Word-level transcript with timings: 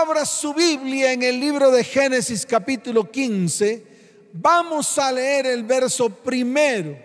abra 0.00 0.24
su 0.24 0.52
Biblia 0.52 1.12
en 1.12 1.22
el 1.22 1.38
libro 1.38 1.70
de 1.70 1.84
Génesis 1.84 2.44
capítulo 2.44 3.10
15, 3.10 3.84
vamos 4.32 4.98
a 4.98 5.12
leer 5.12 5.46
el 5.46 5.62
verso 5.62 6.10
primero. 6.10 6.96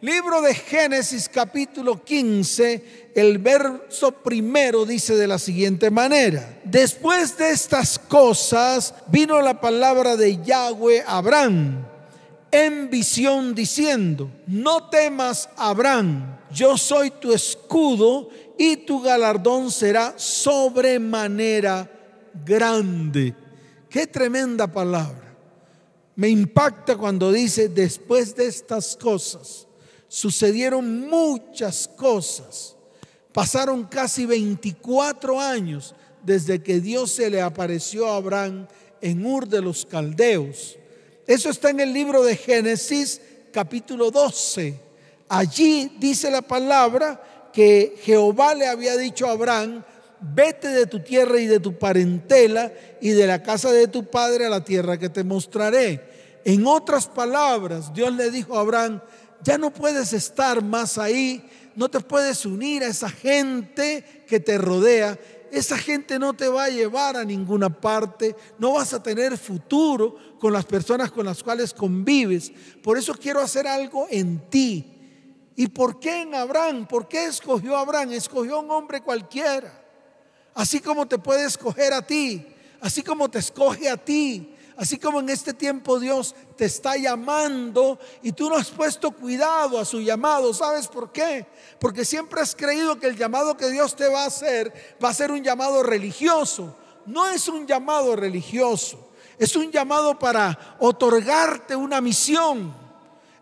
Libro 0.00 0.42
de 0.42 0.52
Génesis 0.52 1.28
capítulo 1.28 2.02
15, 2.02 3.12
el 3.14 3.38
verso 3.38 4.10
primero 4.10 4.84
dice 4.84 5.14
de 5.14 5.28
la 5.28 5.38
siguiente 5.38 5.90
manera. 5.92 6.58
Después 6.64 7.38
de 7.38 7.50
estas 7.50 7.98
cosas 8.00 8.94
vino 9.06 9.40
la 9.40 9.60
palabra 9.60 10.16
de 10.16 10.42
Yahweh 10.42 11.04
a 11.06 11.18
Abraham 11.18 11.86
en 12.50 12.90
visión 12.90 13.54
diciendo, 13.54 14.28
no 14.48 14.90
temas 14.90 15.48
Abraham, 15.56 16.36
yo 16.52 16.76
soy 16.76 17.10
tu 17.12 17.32
escudo 17.32 18.28
y 18.58 18.78
tu 18.78 19.00
galardón 19.00 19.70
será 19.70 20.14
sobremanera 20.16 21.94
grande. 22.44 23.34
Qué 23.88 24.06
tremenda 24.06 24.66
palabra. 24.66 25.36
Me 26.16 26.28
impacta 26.28 26.96
cuando 26.96 27.32
dice, 27.32 27.68
después 27.68 28.34
de 28.36 28.46
estas 28.46 28.96
cosas, 28.96 29.66
sucedieron 30.08 31.08
muchas 31.08 31.88
cosas. 31.88 32.76
Pasaron 33.32 33.84
casi 33.84 34.26
24 34.26 35.40
años 35.40 35.94
desde 36.22 36.62
que 36.62 36.80
Dios 36.80 37.10
se 37.12 37.30
le 37.30 37.42
apareció 37.42 38.06
a 38.06 38.16
Abraham 38.16 38.66
en 39.00 39.26
Ur 39.26 39.48
de 39.48 39.60
los 39.60 39.84
Caldeos. 39.84 40.76
Eso 41.26 41.50
está 41.50 41.70
en 41.70 41.80
el 41.80 41.92
libro 41.92 42.22
de 42.22 42.36
Génesis 42.36 43.20
capítulo 43.52 44.10
12. 44.10 44.80
Allí 45.28 45.96
dice 45.98 46.30
la 46.30 46.42
palabra 46.42 47.50
que 47.52 47.96
Jehová 48.02 48.54
le 48.54 48.66
había 48.66 48.96
dicho 48.96 49.26
a 49.26 49.32
Abraham, 49.32 49.84
vete 50.20 50.68
de 50.68 50.86
tu 50.86 51.00
tierra 51.00 51.38
y 51.38 51.46
de 51.46 51.60
tu 51.60 51.78
parentela 51.78 52.72
y 53.00 53.10
de 53.10 53.26
la 53.26 53.42
casa 53.42 53.72
de 53.72 53.88
tu 53.88 54.04
padre 54.04 54.46
a 54.46 54.50
la 54.50 54.64
tierra 54.64 54.98
que 54.98 55.08
te 55.08 55.24
mostraré. 55.24 56.40
En 56.44 56.66
otras 56.66 57.06
palabras, 57.06 57.92
Dios 57.92 58.12
le 58.12 58.30
dijo 58.30 58.56
a 58.56 58.60
Abraham, 58.60 59.00
ya 59.42 59.58
no 59.58 59.72
puedes 59.72 60.12
estar 60.12 60.62
más 60.62 60.98
ahí, 60.98 61.44
no 61.76 61.88
te 61.88 62.00
puedes 62.00 62.46
unir 62.46 62.82
a 62.82 62.88
esa 62.88 63.10
gente 63.10 64.24
que 64.26 64.40
te 64.40 64.58
rodea. 64.58 65.18
Esa 65.50 65.78
gente 65.78 66.18
no 66.18 66.34
te 66.34 66.48
va 66.48 66.64
a 66.64 66.68
llevar 66.68 67.16
a 67.16 67.24
ninguna 67.24 67.68
parte, 67.68 68.34
no 68.58 68.72
vas 68.72 68.92
a 68.92 69.02
tener 69.02 69.38
futuro 69.38 70.16
con 70.40 70.52
las 70.52 70.64
personas 70.64 71.12
con 71.12 71.26
las 71.26 71.42
cuales 71.42 71.72
convives. 71.72 72.52
Por 72.82 72.98
eso 72.98 73.14
quiero 73.14 73.40
hacer 73.40 73.66
algo 73.66 74.08
en 74.10 74.50
ti. 74.50 74.90
¿Y 75.54 75.68
por 75.68 76.00
qué 76.00 76.22
en 76.22 76.34
Abraham? 76.34 76.88
¿Por 76.88 77.06
qué 77.06 77.26
escogió 77.26 77.76
a 77.76 77.82
Abraham? 77.82 78.12
Escogió 78.12 78.56
a 78.56 78.60
un 78.60 78.70
hombre 78.70 79.00
cualquiera. 79.00 79.83
Así 80.54 80.80
como 80.80 81.06
te 81.06 81.18
puede 81.18 81.44
escoger 81.44 81.92
a 81.92 82.02
ti, 82.02 82.46
así 82.80 83.02
como 83.02 83.28
te 83.28 83.40
escoge 83.40 83.88
a 83.88 83.96
ti, 83.96 84.54
así 84.76 84.98
como 84.98 85.20
en 85.20 85.28
este 85.28 85.52
tiempo 85.52 85.98
Dios 85.98 86.34
te 86.56 86.66
está 86.66 86.96
llamando 86.96 87.98
y 88.22 88.32
tú 88.32 88.48
no 88.48 88.56
has 88.56 88.70
puesto 88.70 89.10
cuidado 89.10 89.80
a 89.80 89.84
su 89.84 90.00
llamado. 90.00 90.54
¿Sabes 90.54 90.86
por 90.86 91.10
qué? 91.10 91.46
Porque 91.80 92.04
siempre 92.04 92.40
has 92.40 92.54
creído 92.54 93.00
que 93.00 93.08
el 93.08 93.16
llamado 93.16 93.56
que 93.56 93.68
Dios 93.70 93.96
te 93.96 94.08
va 94.08 94.22
a 94.22 94.26
hacer 94.26 94.96
va 95.02 95.08
a 95.08 95.14
ser 95.14 95.32
un 95.32 95.42
llamado 95.42 95.82
religioso. 95.82 96.76
No 97.06 97.26
es 97.26 97.48
un 97.48 97.66
llamado 97.66 98.16
religioso, 98.16 99.10
es 99.38 99.56
un 99.56 99.70
llamado 99.70 100.18
para 100.18 100.76
otorgarte 100.78 101.74
una 101.74 102.00
misión. 102.00 102.83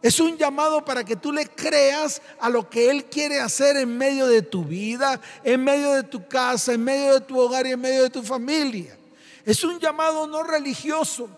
Es 0.02 0.18
un 0.18 0.36
llamado 0.36 0.84
para 0.84 1.04
que 1.04 1.14
tú 1.14 1.32
le 1.32 1.46
creas 1.46 2.20
a 2.40 2.50
lo 2.50 2.68
que 2.68 2.90
Él 2.90 3.04
quiere 3.04 3.38
hacer 3.38 3.76
en 3.76 3.96
medio 3.96 4.26
de 4.26 4.42
tu 4.42 4.64
vida, 4.64 5.20
en 5.44 5.62
medio 5.62 5.92
de 5.92 6.02
tu 6.02 6.26
casa, 6.26 6.72
en 6.72 6.82
medio 6.82 7.14
de 7.14 7.20
tu 7.20 7.38
hogar 7.38 7.66
y 7.66 7.70
en 7.70 7.80
medio 7.80 8.02
de 8.02 8.10
tu 8.10 8.22
familia. 8.22 8.98
Es 9.44 9.62
un 9.62 9.78
llamado 9.78 10.26
no 10.26 10.42
religioso. 10.42 11.28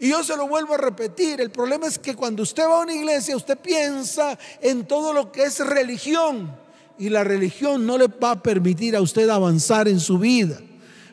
Y 0.00 0.08
yo 0.08 0.24
se 0.24 0.36
lo 0.36 0.48
vuelvo 0.48 0.74
a 0.74 0.78
repetir. 0.78 1.40
El 1.40 1.52
problema 1.52 1.86
es 1.86 1.96
que 1.96 2.16
cuando 2.16 2.42
usted 2.42 2.64
va 2.64 2.78
a 2.78 2.82
una 2.82 2.92
iglesia, 2.92 3.36
usted 3.36 3.56
piensa 3.56 4.36
en 4.60 4.84
todo 4.84 5.12
lo 5.12 5.30
que 5.30 5.44
es 5.44 5.60
religión. 5.60 6.52
Y 6.98 7.08
la 7.08 7.22
religión 7.22 7.86
no 7.86 7.96
le 7.98 8.08
va 8.08 8.32
a 8.32 8.42
permitir 8.42 8.96
a 8.96 9.00
usted 9.00 9.28
avanzar 9.28 9.86
en 9.86 10.00
su 10.00 10.18
vida. 10.18 10.60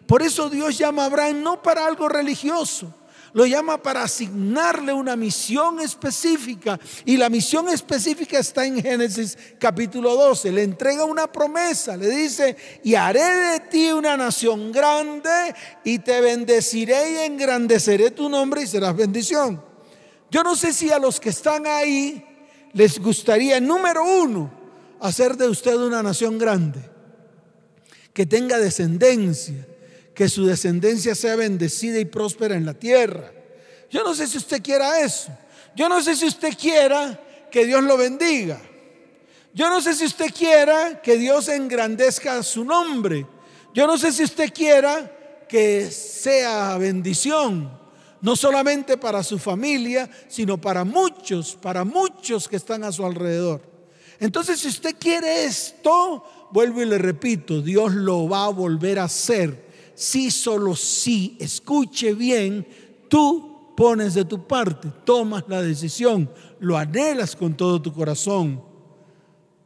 Por 0.07 0.23
eso 0.23 0.49
Dios 0.49 0.75
llama 0.75 1.03
a 1.03 1.05
Abraham 1.05 1.43
no 1.43 1.61
para 1.61 1.85
algo 1.85 2.09
religioso, 2.09 2.91
lo 3.33 3.45
llama 3.45 3.81
para 3.81 4.03
asignarle 4.03 4.93
una 4.93 5.15
misión 5.15 5.79
específica. 5.79 6.79
Y 7.05 7.17
la 7.17 7.29
misión 7.29 7.69
específica 7.69 8.39
está 8.39 8.65
en 8.65 8.81
Génesis 8.81 9.37
capítulo 9.59 10.15
12. 10.15 10.51
Le 10.51 10.63
entrega 10.63 11.05
una 11.05 11.31
promesa. 11.31 11.95
Le 11.95 12.09
dice, 12.09 12.55
y 12.83 12.95
haré 12.95 13.23
de 13.23 13.59
ti 13.61 13.91
una 13.91 14.17
nación 14.17 14.71
grande 14.71 15.55
y 15.83 15.99
te 15.99 16.21
bendeciré 16.21 17.11
y 17.11 17.17
engrandeceré 17.25 18.11
tu 18.11 18.29
nombre 18.29 18.63
y 18.63 18.67
serás 18.67 18.95
bendición. 18.95 19.63
Yo 20.31 20.43
no 20.43 20.55
sé 20.55 20.73
si 20.73 20.91
a 20.91 20.99
los 20.99 21.19
que 21.19 21.29
están 21.29 21.65
ahí 21.65 22.25
les 22.73 22.99
gustaría, 22.99 23.59
número 23.59 24.03
uno, 24.03 24.51
hacer 24.99 25.35
de 25.37 25.47
usted 25.47 25.75
una 25.75 26.03
nación 26.03 26.37
grande, 26.37 26.79
que 28.13 28.25
tenga 28.25 28.57
descendencia, 28.57 29.67
que 30.19 30.27
su 30.27 30.45
descendencia 30.45 31.15
sea 31.15 31.37
bendecida 31.37 31.97
y 31.97 32.03
próspera 32.03 32.53
en 32.57 32.65
la 32.65 32.73
tierra. 32.73 33.31
Yo 33.89 34.03
no 34.03 34.13
sé 34.13 34.27
si 34.27 34.37
usted 34.37 34.61
quiera 34.61 34.99
eso. 34.99 35.31
Yo 35.77 35.87
no 35.87 36.03
sé 36.03 36.13
si 36.13 36.25
usted 36.25 36.57
quiera 36.57 37.47
que 37.49 37.65
Dios 37.65 37.81
lo 37.85 37.95
bendiga. 37.95 38.59
Yo 39.53 39.69
no 39.69 39.79
sé 39.79 39.93
si 39.93 40.03
usted 40.03 40.33
quiera 40.37 41.01
que 41.01 41.15
Dios 41.15 41.47
engrandezca 41.47 42.43
su 42.43 42.65
nombre. 42.65 43.25
Yo 43.73 43.87
no 43.87 43.97
sé 43.97 44.11
si 44.11 44.25
usted 44.25 44.51
quiera 44.53 45.45
que 45.47 45.89
sea 45.89 46.77
bendición, 46.77 47.71
no 48.19 48.35
solamente 48.35 48.97
para 48.97 49.23
su 49.23 49.39
familia, 49.39 50.09
sino 50.27 50.59
para 50.59 50.83
muchos, 50.83 51.55
para 51.55 51.85
muchos 51.85 52.49
que 52.49 52.57
están 52.57 52.83
a 52.83 52.91
su 52.91 53.05
alrededor. 53.05 53.61
Entonces, 54.19 54.59
si 54.59 54.67
usted 54.67 54.97
quiere 54.99 55.45
esto, 55.45 56.49
vuelvo 56.51 56.81
y 56.81 56.87
le 56.87 56.97
repito, 56.97 57.61
Dios 57.61 57.93
lo 57.93 58.27
va 58.27 58.47
a 58.47 58.49
volver 58.49 58.99
a 58.99 59.05
hacer 59.05 59.68
si 59.99 60.31
solo 60.31 60.77
si, 60.77 61.35
escuche 61.41 62.13
bien, 62.13 62.65
tú 63.09 63.73
pones 63.75 64.13
de 64.13 64.23
tu 64.23 64.47
parte, 64.47 64.87
tomas 65.03 65.43
la 65.49 65.61
decisión, 65.61 66.31
lo 66.61 66.77
anhelas 66.77 67.35
con 67.35 67.53
todo 67.57 67.81
tu 67.81 67.93
corazón. 67.93 68.63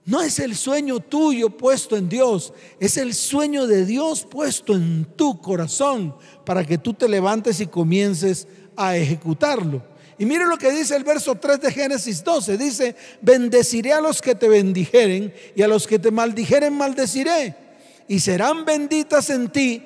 No 0.05 0.23
es 0.23 0.39
el 0.39 0.55
sueño 0.55 1.01
tuyo 1.01 1.51
puesto 1.51 1.95
en 1.95 2.09
Dios, 2.09 2.51
es 2.79 2.97
el 2.97 3.13
sueño 3.13 3.67
de 3.67 3.85
Dios 3.85 4.25
puesto 4.25 4.73
en 4.73 5.05
tu 5.15 5.39
corazón 5.39 6.15
para 6.43 6.65
que 6.65 6.79
tú 6.79 6.95
te 6.95 7.07
levantes 7.07 7.59
y 7.59 7.67
comiences 7.67 8.47
a 8.75 8.97
ejecutarlo. 8.97 9.83
Y 10.17 10.25
mire 10.25 10.47
lo 10.47 10.57
que 10.57 10.71
dice 10.71 10.95
el 10.95 11.03
verso 11.03 11.35
3 11.35 11.61
de 11.61 11.71
Génesis 11.71 12.23
12. 12.23 12.57
Dice, 12.57 12.95
bendeciré 13.21 13.93
a 13.93 14.01
los 14.01 14.19
que 14.19 14.33
te 14.33 14.47
bendijeren 14.47 15.31
y 15.55 15.61
a 15.61 15.67
los 15.67 15.85
que 15.85 15.99
te 15.99 16.09
maldijeren 16.09 16.75
maldeciré. 16.75 17.55
Y 18.07 18.19
serán 18.19 18.65
benditas 18.65 19.29
en 19.29 19.49
ti 19.49 19.83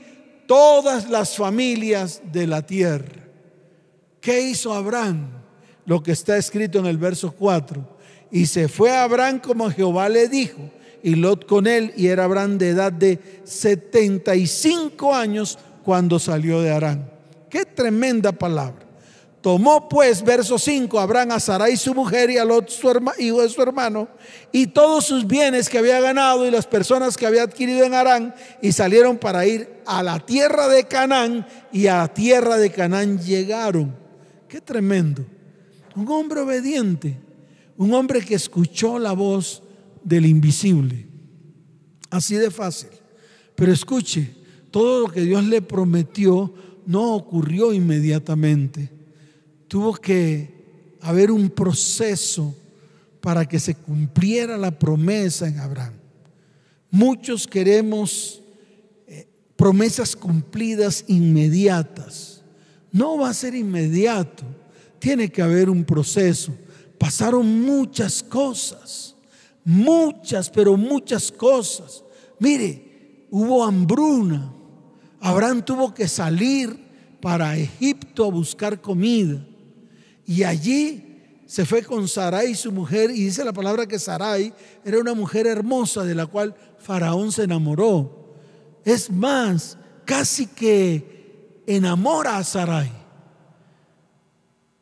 todas 0.47 1.09
las 1.09 1.37
familias 1.37 2.21
de 2.31 2.47
la 2.47 2.65
tierra. 2.65 3.27
¿Qué 4.19 4.41
hizo 4.41 4.73
Abraham? 4.73 5.29
Lo 5.85 6.01
que 6.01 6.13
está 6.13 6.37
escrito 6.37 6.79
en 6.79 6.87
el 6.87 6.97
verso 6.97 7.31
4. 7.31 7.97
Y 8.31 8.47
se 8.47 8.67
fue 8.67 8.91
a 8.91 9.03
Abraham 9.03 9.39
como 9.39 9.69
Jehová 9.69 10.09
le 10.09 10.27
dijo, 10.27 10.59
y 11.03 11.15
Lot 11.15 11.45
con 11.45 11.67
él, 11.67 11.93
y 11.95 12.07
era 12.07 12.23
Abraham 12.23 12.57
de 12.57 12.69
edad 12.69 12.91
de 12.91 13.19
75 13.43 15.13
años 15.13 15.59
cuando 15.83 16.19
salió 16.19 16.61
de 16.61 16.71
Arán. 16.71 17.09
Qué 17.49 17.63
tremenda 17.63 18.31
palabra. 18.31 18.86
Tomó 19.47 19.87
pues, 19.87 20.25
verso 20.25 20.59
5, 20.59 20.99
Abraham 20.99 21.31
a 21.31 21.39
Sarai 21.39 21.77
su 21.77 21.95
mujer 21.95 22.29
y 22.29 22.37
a 22.37 22.43
Lot 22.43 22.67
su 22.67 22.91
hijo 23.17 23.41
de 23.41 23.47
su 23.47 23.61
hermano 23.61 24.09
y 24.51 24.67
todos 24.67 25.05
sus 25.05 25.25
bienes 25.25 25.69
que 25.69 25.77
había 25.77 26.01
ganado 26.01 26.45
y 26.45 26.51
las 26.51 26.67
personas 26.67 27.15
que 27.15 27.25
había 27.25 27.43
adquirido 27.43 27.85
en 27.85 27.93
Arán 27.93 28.35
y 28.61 28.73
salieron 28.73 29.17
para 29.17 29.45
ir 29.45 29.69
a 29.85 30.03
la 30.03 30.19
tierra 30.19 30.67
de 30.67 30.83
Canaán 30.83 31.47
y 31.71 31.87
a 31.87 31.99
la 31.99 32.13
tierra 32.13 32.57
de 32.57 32.71
Canaán 32.71 33.21
llegaron. 33.21 33.95
Qué 34.49 34.59
tremendo. 34.59 35.25
Un 35.95 36.09
hombre 36.09 36.41
obediente, 36.41 37.17
un 37.77 37.93
hombre 37.93 38.19
que 38.19 38.35
escuchó 38.35 38.99
la 38.99 39.13
voz 39.13 39.63
del 40.03 40.25
invisible. 40.25 41.07
Así 42.09 42.35
de 42.35 42.51
fácil. 42.51 42.89
Pero 43.55 43.71
escuche, 43.71 44.29
todo 44.71 45.07
lo 45.07 45.07
que 45.07 45.21
Dios 45.21 45.45
le 45.45 45.61
prometió 45.61 46.53
no 46.85 47.13
ocurrió 47.13 47.71
inmediatamente 47.71 48.96
tuvo 49.67 49.93
que 49.93 50.97
haber 51.01 51.31
un 51.31 51.49
proceso 51.49 52.55
para 53.21 53.45
que 53.45 53.59
se 53.59 53.75
cumpliera 53.75 54.57
la 54.57 54.77
promesa 54.77 55.47
en 55.47 55.59
Abraham. 55.59 55.93
Muchos 56.89 57.45
queremos 57.45 58.41
eh, 59.07 59.27
promesas 59.55 60.15
cumplidas 60.15 61.03
inmediatas. 61.07 62.41
No 62.91 63.17
va 63.17 63.29
a 63.29 63.33
ser 63.33 63.53
inmediato, 63.53 64.43
tiene 64.99 65.29
que 65.29 65.41
haber 65.41 65.69
un 65.69 65.83
proceso. 65.83 66.53
Pasaron 66.97 67.61
muchas 67.61 68.23
cosas, 68.23 69.15
muchas, 69.63 70.49
pero 70.49 70.77
muchas 70.77 71.31
cosas. 71.31 72.03
Mire, 72.39 73.25
hubo 73.29 73.63
hambruna, 73.63 74.53
Abraham 75.19 75.63
tuvo 75.63 75.93
que 75.93 76.07
salir 76.07 76.87
para 77.19 77.57
Egipto 77.57 78.25
a 78.25 78.31
buscar 78.31 78.79
comida. 78.79 79.45
Y 80.27 80.43
allí 80.43 81.07
se 81.47 81.65
fue 81.65 81.81
con 81.81 82.07
Sarai, 82.09 82.53
su 82.53 82.73
mujer, 82.73 83.09
y 83.09 83.23
dice 83.23 83.45
la 83.45 83.53
palabra 83.53 83.87
que 83.87 83.97
Sarai 83.97 84.53
era 84.83 84.99
una 84.99 85.13
mujer 85.13 85.47
hermosa 85.47 86.03
de 86.03 86.13
la 86.13 86.25
cual 86.25 86.53
Faraón 86.77 87.31
se 87.31 87.43
enamoró. 87.43 88.35
Es 88.83 89.09
más, 89.09 89.77
casi 90.03 90.45
que 90.45 91.63
enamora 91.65 92.37
a 92.37 92.43
Sarai. 92.43 92.91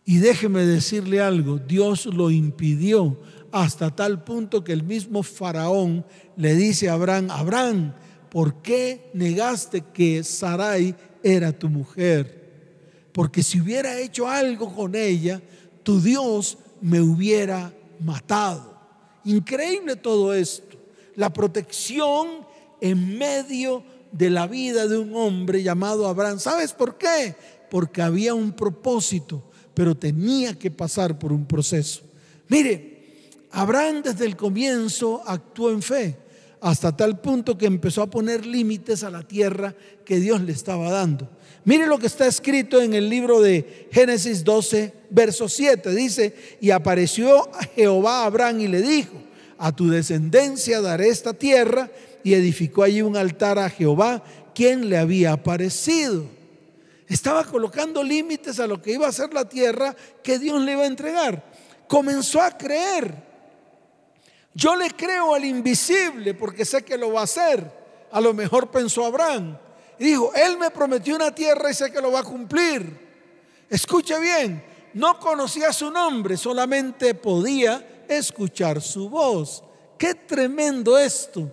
Y 0.04 0.18
déjeme 0.18 0.66
decirle 0.66 1.22
algo, 1.22 1.60
Dios 1.60 2.08
lo 2.08 2.32
impidió 2.32 3.20
hasta 3.52 3.96
tal 3.96 4.24
punto 4.24 4.64
que 4.64 4.74
el 4.74 4.84
mismo 4.84 5.22
Faraón 5.22 6.06
le 6.36 6.56
dice 6.56 6.90
a 6.90 6.94
Abraham, 6.94 7.28
Abraham, 7.30 7.94
¿por 8.30 8.62
qué 8.64 9.12
negaste 9.14 9.84
que 9.94 10.24
Sarai 10.24 10.96
era 11.24 11.52
tu 11.52 11.70
mujer? 11.70 12.45
Porque 13.16 13.42
si 13.42 13.62
hubiera 13.62 13.98
hecho 13.98 14.28
algo 14.28 14.76
con 14.76 14.94
ella, 14.94 15.42
tu 15.82 16.02
Dios 16.02 16.58
me 16.82 17.00
hubiera 17.00 17.74
matado. 18.02 18.78
Increíble 19.24 19.96
todo 19.96 20.34
esto. 20.34 20.78
La 21.16 21.32
protección 21.32 22.46
en 22.82 23.18
medio 23.18 23.84
de 24.12 24.30
la 24.30 24.48
vida 24.48 24.86
de 24.88 24.98
un 24.98 25.16
hombre 25.16 25.64
llamado 25.64 26.08
Abraham. 26.08 26.40
¿Sabes 26.40 26.74
por 26.74 26.98
qué? 26.98 27.36
Porque 27.72 28.02
había 28.02 28.34
un 28.34 28.52
propósito 28.52 29.42
pero 29.76 29.94
tenía 29.94 30.58
que 30.58 30.72
pasar 30.72 31.20
por 31.20 31.32
un 31.32 31.46
proceso. 31.46 32.02
Mire, 32.48 33.28
Abraham 33.52 34.02
desde 34.04 34.26
el 34.26 34.36
comienzo 34.36 35.22
actuó 35.28 35.70
en 35.70 35.82
fe, 35.82 36.18
hasta 36.66 36.98
tal 36.98 37.20
punto 37.20 37.60
que 37.60 37.68
empezó 37.68 38.02
a 38.02 38.10
poner 38.10 38.44
límites 38.44 39.04
a 39.04 39.12
la 39.12 39.22
tierra 39.22 39.76
que 40.04 40.20
Dios 40.20 40.42
le 40.42 40.52
estaba 40.52 40.90
dando. 40.90 41.30
Mire 41.64 41.86
lo 41.86 42.00
que 42.00 42.08
está 42.08 42.26
escrito 42.26 42.82
en 42.82 42.96
el 42.96 43.08
libro 43.08 43.40
de 43.40 43.88
Génesis 43.92 44.44
12, 44.44 44.92
verso 45.12 45.48
7. 45.48 45.92
Dice, 45.92 46.34
y 46.60 46.72
apareció 46.72 47.52
Jehová 47.76 48.24
a 48.24 48.26
Abraham 48.26 48.62
y 48.62 48.68
le 48.68 48.82
dijo, 48.82 49.14
a 49.60 49.76
tu 49.76 49.90
descendencia 49.90 50.82
daré 50.82 51.10
esta 51.10 51.36
tierra, 51.36 51.92
y 52.24 52.34
edificó 52.34 52.82
allí 52.82 53.04
un 53.04 53.16
altar 53.16 53.60
a 53.60 53.70
Jehová, 53.70 54.24
quien 54.56 54.90
le 54.90 54.98
había 54.98 55.34
aparecido. 55.34 56.26
Estaba 57.08 57.44
colocando 57.44 58.02
límites 58.02 58.60
a 58.60 58.66
lo 58.66 58.82
que 58.82 58.94
iba 58.94 59.08
a 59.08 59.12
ser 59.12 59.32
la 59.36 59.48
tierra 59.48 59.96
que 60.24 60.40
Dios 60.40 60.60
le 60.64 60.72
iba 60.72 60.82
a 60.82 60.88
entregar. 60.88 61.46
Comenzó 61.88 62.42
a 62.42 62.58
creer. 62.58 63.25
Yo 64.56 64.74
le 64.78 64.90
creo 64.92 65.36
al 65.36 65.44
invisible 65.44 66.34
porque 66.34 66.64
sé 66.64 66.84
que 66.84 66.98
lo 66.98 67.12
va 67.12 67.22
a 67.22 67.26
hacer. 67.26 67.70
A 68.10 68.22
lo 68.22 68.34
mejor 68.34 68.72
pensó 68.72 69.06
Abraham. 69.06 69.58
Y 70.00 70.06
dijo, 70.06 70.32
Él 70.34 70.58
me 70.58 70.72
prometió 70.72 71.16
una 71.16 71.36
tierra 71.36 71.70
y 71.70 71.74
sé 71.74 71.92
que 71.92 72.02
lo 72.02 72.14
va 72.14 72.22
a 72.22 72.24
cumplir. 72.24 73.06
Escuche 73.70 74.18
bien, 74.18 74.64
no 74.94 75.20
conocía 75.20 75.74
su 75.74 75.92
nombre, 75.92 76.38
solamente 76.38 77.14
podía 77.16 78.06
escuchar 78.08 78.82
su 78.82 79.10
voz. 79.10 79.62
Qué 79.98 80.16
tremendo 80.16 80.98
esto. 80.98 81.52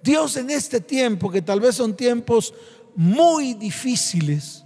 Dios 0.00 0.36
en 0.36 0.50
este 0.50 0.80
tiempo, 0.80 1.30
que 1.30 1.42
tal 1.42 1.58
vez 1.58 1.74
son 1.74 1.96
tiempos 1.96 2.54
muy 2.94 3.54
difíciles, 3.54 4.64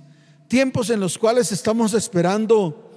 tiempos 0.48 0.90
en 0.90 1.00
los 1.00 1.16
cuales 1.16 1.50
estamos 1.50 1.94
esperando 1.94 2.90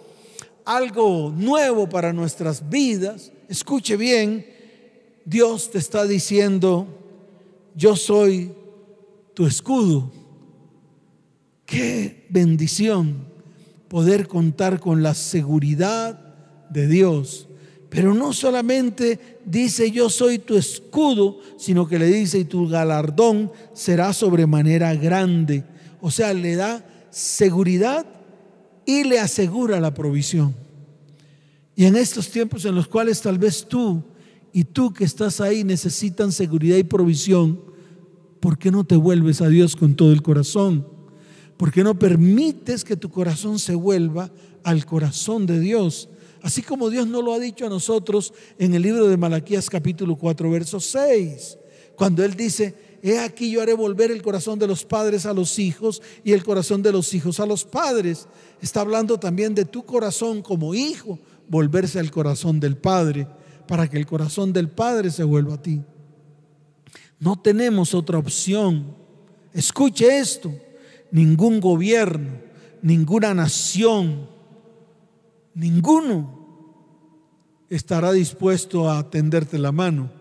algo 0.66 1.31
nuevo 1.34 1.88
para 1.88 2.12
nuestras 2.12 2.68
vidas, 2.68 3.31
escuche 3.48 3.96
bien, 3.96 4.56
Dios 5.27 5.71
te 5.71 5.77
está 5.77 6.06
diciendo, 6.07 6.88
yo 7.75 7.97
soy 7.97 8.53
tu 9.33 9.45
escudo. 9.45 10.09
Qué 11.65 12.25
bendición 12.29 13.27
poder 13.89 14.29
contar 14.29 14.79
con 14.79 15.03
la 15.03 15.13
seguridad 15.13 16.18
de 16.69 16.88
Dios. 16.88 17.50
Pero 17.89 18.13
no 18.13 18.31
solamente 18.31 19.39
dice 19.44 19.91
yo 19.91 20.09
soy 20.09 20.39
tu 20.39 20.56
escudo, 20.56 21.41
sino 21.57 21.89
que 21.89 22.00
le 22.00 22.07
dice 22.07 22.39
y 22.39 22.45
tu 22.45 22.69
galardón 22.69 23.51
será 23.74 24.13
sobremanera 24.13 24.95
grande. 24.95 25.65
O 26.00 26.09
sea, 26.09 26.33
le 26.33 26.56
da 26.56 26.85
seguridad 27.09 28.06
y 28.85 29.03
le 29.03 29.19
asegura 29.19 29.81
la 29.81 29.94
provisión. 29.94 30.56
Y 31.75 31.83
en 31.83 31.97
estos 31.97 32.29
tiempos 32.29 32.63
en 32.63 32.75
los 32.75 32.88
cuales 32.88 33.21
tal 33.21 33.38
vez 33.38 33.68
tú 33.68 34.01
y 34.54 34.64
tú 34.64 34.94
que 34.94 35.04
estás 35.04 35.42
ahí 35.42 35.64
necesitan 35.64 36.32
seguridad 36.32 36.78
y 36.78 36.84
provisión, 36.84 37.62
¿por 38.40 38.58
qué 38.58 38.72
no 38.72 38.84
te 38.84 38.96
vuelves 38.96 39.42
a 39.42 39.50
Dios 39.50 39.76
con 39.76 39.96
todo 39.96 40.12
el 40.12 40.22
corazón? 40.22 40.88
¿Por 41.58 41.72
qué 41.72 41.84
no 41.84 41.98
permites 41.98 42.84
que 42.84 42.96
tu 42.96 43.10
corazón 43.10 43.60
se 43.60 43.76
vuelva 43.76 44.32
al 44.64 44.86
corazón 44.86 45.46
de 45.46 45.60
Dios? 45.60 46.10
Así 46.42 46.62
como 46.62 46.90
Dios 46.90 47.08
no 47.08 47.22
lo 47.22 47.34
ha 47.34 47.40
dicho 47.40 47.66
a 47.66 47.70
nosotros 47.70 48.34
en 48.60 48.74
el 48.74 48.84
libro 48.84 49.08
de 49.08 49.18
Malaquías 49.18 49.70
capítulo 49.70 50.16
4, 50.16 50.52
verso 50.52 50.80
6, 50.80 51.58
cuando 51.96 52.24
Él 52.24 52.36
dice, 52.36 53.00
he 53.02 53.20
aquí 53.20 53.50
yo 53.50 53.62
haré 53.62 53.74
volver 53.74 54.12
el 54.12 54.22
corazón 54.22 54.60
de 54.60 54.68
los 54.68 54.86
padres 54.86 55.26
a 55.26 55.34
los 55.34 55.58
hijos 55.58 56.02
y 56.24 56.34
el 56.34 56.44
corazón 56.44 56.84
de 56.84 56.92
los 56.92 57.14
hijos 57.14 57.40
a 57.40 57.46
los 57.46 57.66
padres. 57.66 58.28
Está 58.62 58.82
hablando 58.82 59.20
también 59.20 59.56
de 59.56 59.66
tu 59.66 59.84
corazón 59.84 60.42
como 60.42 60.76
hijo, 60.76 61.20
volverse 61.48 62.00
al 62.00 62.12
corazón 62.12 62.60
del 62.60 62.78
Padre, 62.78 63.28
para 63.68 63.90
que 63.90 63.98
el 63.98 64.06
corazón 64.06 64.54
del 64.54 64.69
Padre 64.69 65.12
se 65.12 65.24
vuelva 65.24 65.56
a 65.56 65.62
ti. 65.62 65.81
No 67.19 67.40
tenemos 67.40 67.94
otra 67.94 68.18
opción. 68.18 68.96
Escuche 69.54 70.19
esto, 70.19 70.54
ningún 71.12 71.60
gobierno, 71.60 72.40
ninguna 72.81 73.34
nación, 73.34 74.28
ninguno 75.54 76.38
estará 77.69 78.12
dispuesto 78.12 78.90
a 78.90 79.10
tenderte 79.10 79.58
la 79.58 79.72
mano. 79.72 80.12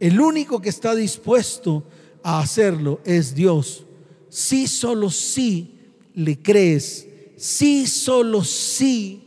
El 0.00 0.20
único 0.20 0.60
que 0.60 0.68
está 0.68 0.94
dispuesto 0.94 1.84
a 2.22 2.40
hacerlo 2.40 3.00
es 3.04 3.34
Dios. 3.34 3.84
Si 4.28 4.66
solo 4.66 5.10
si 5.10 5.74
le 6.14 6.40
crees, 6.40 7.06
si 7.36 7.86
solo 7.86 8.44
si, 8.44 9.22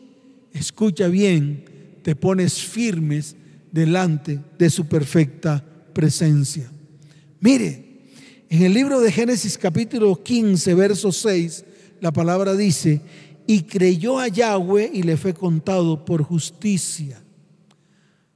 escucha 0.53 1.07
bien, 1.07 1.65
te 2.07 2.15
pones 2.15 2.61
firmes 2.61 3.35
delante 3.69 4.39
de 4.57 4.69
su 4.69 4.85
perfecta 4.85 5.61
presencia. 5.91 6.71
Mire, 7.41 8.05
en 8.47 8.63
el 8.63 8.73
libro 8.73 9.01
de 9.01 9.11
Génesis 9.11 9.57
capítulo 9.57 10.23
15, 10.23 10.73
verso 10.73 11.11
6, 11.11 11.65
la 11.99 12.13
palabra 12.13 12.55
dice, 12.55 13.01
y 13.45 13.63
creyó 13.63 14.19
a 14.19 14.29
Yahweh 14.29 14.89
y 14.93 15.03
le 15.03 15.17
fue 15.17 15.33
contado 15.33 16.05
por 16.05 16.23
justicia. 16.23 17.21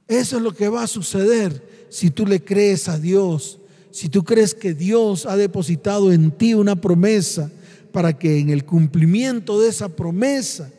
Eso 0.06 0.36
es 0.36 0.42
lo 0.42 0.52
que 0.52 0.68
va 0.68 0.82
a 0.82 0.86
suceder 0.86 1.86
si 1.88 2.10
tú 2.10 2.26
le 2.26 2.44
crees 2.44 2.90
a 2.90 2.98
Dios, 2.98 3.58
si 3.90 4.10
tú 4.10 4.22
crees 4.22 4.54
que 4.54 4.74
Dios 4.74 5.24
ha 5.24 5.38
depositado 5.38 6.12
en 6.12 6.30
ti 6.30 6.52
una 6.52 6.76
promesa 6.76 7.50
para 7.90 8.18
que 8.18 8.38
en 8.38 8.50
el 8.50 8.66
cumplimiento 8.66 9.58
de 9.62 9.70
esa 9.70 9.88
promesa 9.88 10.70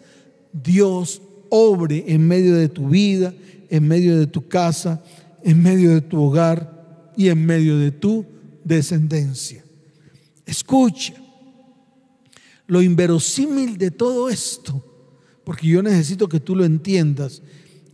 Dios 0.52 1.23
obre 1.56 2.04
en 2.08 2.28
medio 2.28 2.56
de 2.56 2.68
tu 2.68 2.90
vida, 2.90 3.32
en 3.70 3.88
medio 3.88 4.18
de 4.18 4.26
tu 4.26 4.48
casa, 4.48 5.04
en 5.44 5.62
medio 5.62 5.92
de 5.92 6.02
tu 6.02 6.20
hogar 6.20 7.14
y 7.16 7.30
en 7.30 7.46
medio 7.46 7.78
de 7.78 7.92
tu 7.92 8.26
descendencia. 8.64 9.64
Escucha, 10.48 11.14
lo 12.66 12.82
inverosímil 12.82 13.78
de 13.78 13.92
todo 13.92 14.30
esto, 14.30 14.84
porque 15.44 15.68
yo 15.68 15.84
necesito 15.84 16.28
que 16.28 16.40
tú 16.40 16.56
lo 16.56 16.66
entiendas, 16.66 17.44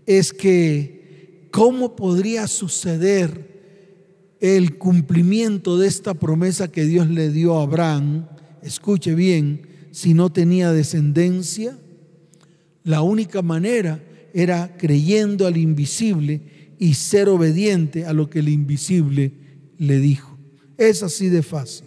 es 0.06 0.32
que 0.32 1.50
¿cómo 1.51 1.98
podría 1.98 2.48
suceder 2.48 4.38
el 4.39 4.78
cumplimiento 4.78 5.78
de 5.78 5.88
esta 5.88 6.13
promesa 6.13 6.72
que 6.72 6.86
Dios 6.86 7.10
le 7.10 7.30
dio 7.30 7.60
a 7.60 7.63
Abraham? 7.63 8.25
Escuche 8.62 9.16
bien, 9.16 9.68
si 9.92 10.13
no 10.13 10.32
tenía 10.32 10.72
descendencia, 10.72 11.78
la 12.89 13.03
única 13.03 13.43
manera 13.43 14.03
era 14.34 14.75
creyendo 14.75 15.46
al 15.46 15.58
invisible 15.58 16.74
y 16.79 16.96
ser 16.96 17.29
obediente 17.29 18.08
a 18.08 18.13
lo 18.13 18.31
que 18.31 18.39
el 18.39 18.50
invisible 18.50 19.31
le 19.77 20.00
dijo. 20.00 20.36
Es 20.75 21.03
así 21.03 21.29
de 21.29 21.43
fácil. 21.43 21.86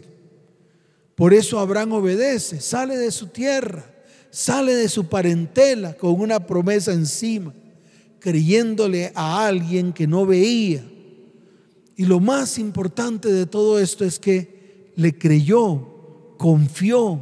Por 1.17 1.35
eso 1.35 1.59
Abraham 1.59 1.95
obedece, 1.95 2.61
sale 2.61 2.97
de 2.97 3.11
su 3.11 3.27
tierra, 3.27 3.85
sale 4.31 4.77
de 4.77 4.89
su 4.89 5.07
parentela 5.07 5.95
con 5.95 6.21
una 6.21 6.47
promesa 6.47 6.93
encima 6.93 7.53
creyéndole 8.21 9.11
a 9.17 9.45
alguien 9.45 9.93
que 9.93 10.07
no 10.07 10.25
veía. 10.25 10.85
Y 11.97 12.05
lo 12.05 12.21
más 12.21 12.61
importante 12.61 13.33
de 13.33 13.47
todo 13.47 13.81
esto 13.81 14.05
es 14.05 14.21
que 14.21 14.93
le 14.95 15.19
creyó, 15.19 16.37
confió, 16.39 17.21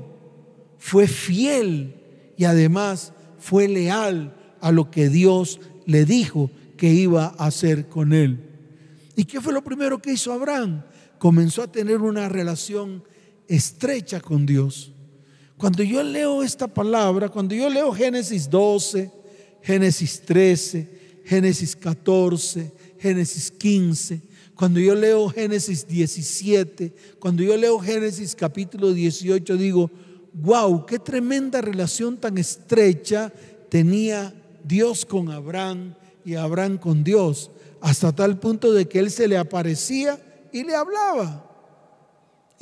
fue 0.77 1.07
fiel 1.07 1.95
y 2.37 2.45
además 2.45 3.15
fue 3.41 3.67
leal 3.67 4.37
a 4.61 4.71
lo 4.71 4.91
que 4.91 5.09
Dios 5.09 5.61
le 5.87 6.05
dijo 6.05 6.51
que 6.77 6.93
iba 6.93 7.35
a 7.37 7.47
hacer 7.47 7.89
con 7.89 8.13
él. 8.13 8.39
¿Y 9.17 9.25
qué 9.25 9.41
fue 9.41 9.53
lo 9.53 9.65
primero 9.65 10.01
que 10.01 10.13
hizo 10.13 10.33
Abraham? 10.33 10.83
Comenzó 11.19 11.63
a 11.63 11.73
tener 11.73 11.99
una 11.99 12.29
relación 12.29 13.03
estrecha 13.49 14.21
con 14.21 14.47
Dios. 14.47 14.93
Cuando 15.57 15.83
yo 15.83 16.03
leo 16.03 16.43
esta 16.43 16.69
palabra, 16.69 17.29
cuando 17.29 17.55
yo 17.55 17.69
leo 17.69 17.93
Génesis 17.93 18.49
12, 18.49 19.11
Génesis 19.63 20.23
13, 20.23 21.21
Génesis 21.25 21.77
14, 21.77 22.73
Génesis 22.99 23.51
15, 23.51 24.23
cuando 24.55 24.81
yo 24.81 24.95
leo 24.95 25.29
Génesis 25.29 25.87
17, 25.87 26.95
cuando 27.19 27.43
yo 27.43 27.57
leo 27.57 27.79
Génesis 27.79 28.35
capítulo 28.35 28.93
18, 28.93 29.57
digo, 29.57 29.91
wow, 30.35 30.87
qué 30.87 30.99
tremenda 30.99 31.61
relación 31.61 32.17
tan 32.17 32.39
estrecha 32.39 33.33
tenía 33.69 34.35
Dios 34.65 35.05
con 35.05 35.31
Abraham 35.31 35.95
y 36.25 36.35
Abraham 36.35 36.79
con 36.79 37.03
Dios, 37.03 37.51
hasta 37.81 38.13
tal 38.13 38.39
punto 38.39 38.73
de 38.73 38.87
que 38.87 38.99
él 38.99 39.11
se 39.11 39.29
le 39.29 39.39
aparecía 39.39 40.19
y 40.53 40.65
le 40.65 40.75
hablaba. 40.75 41.47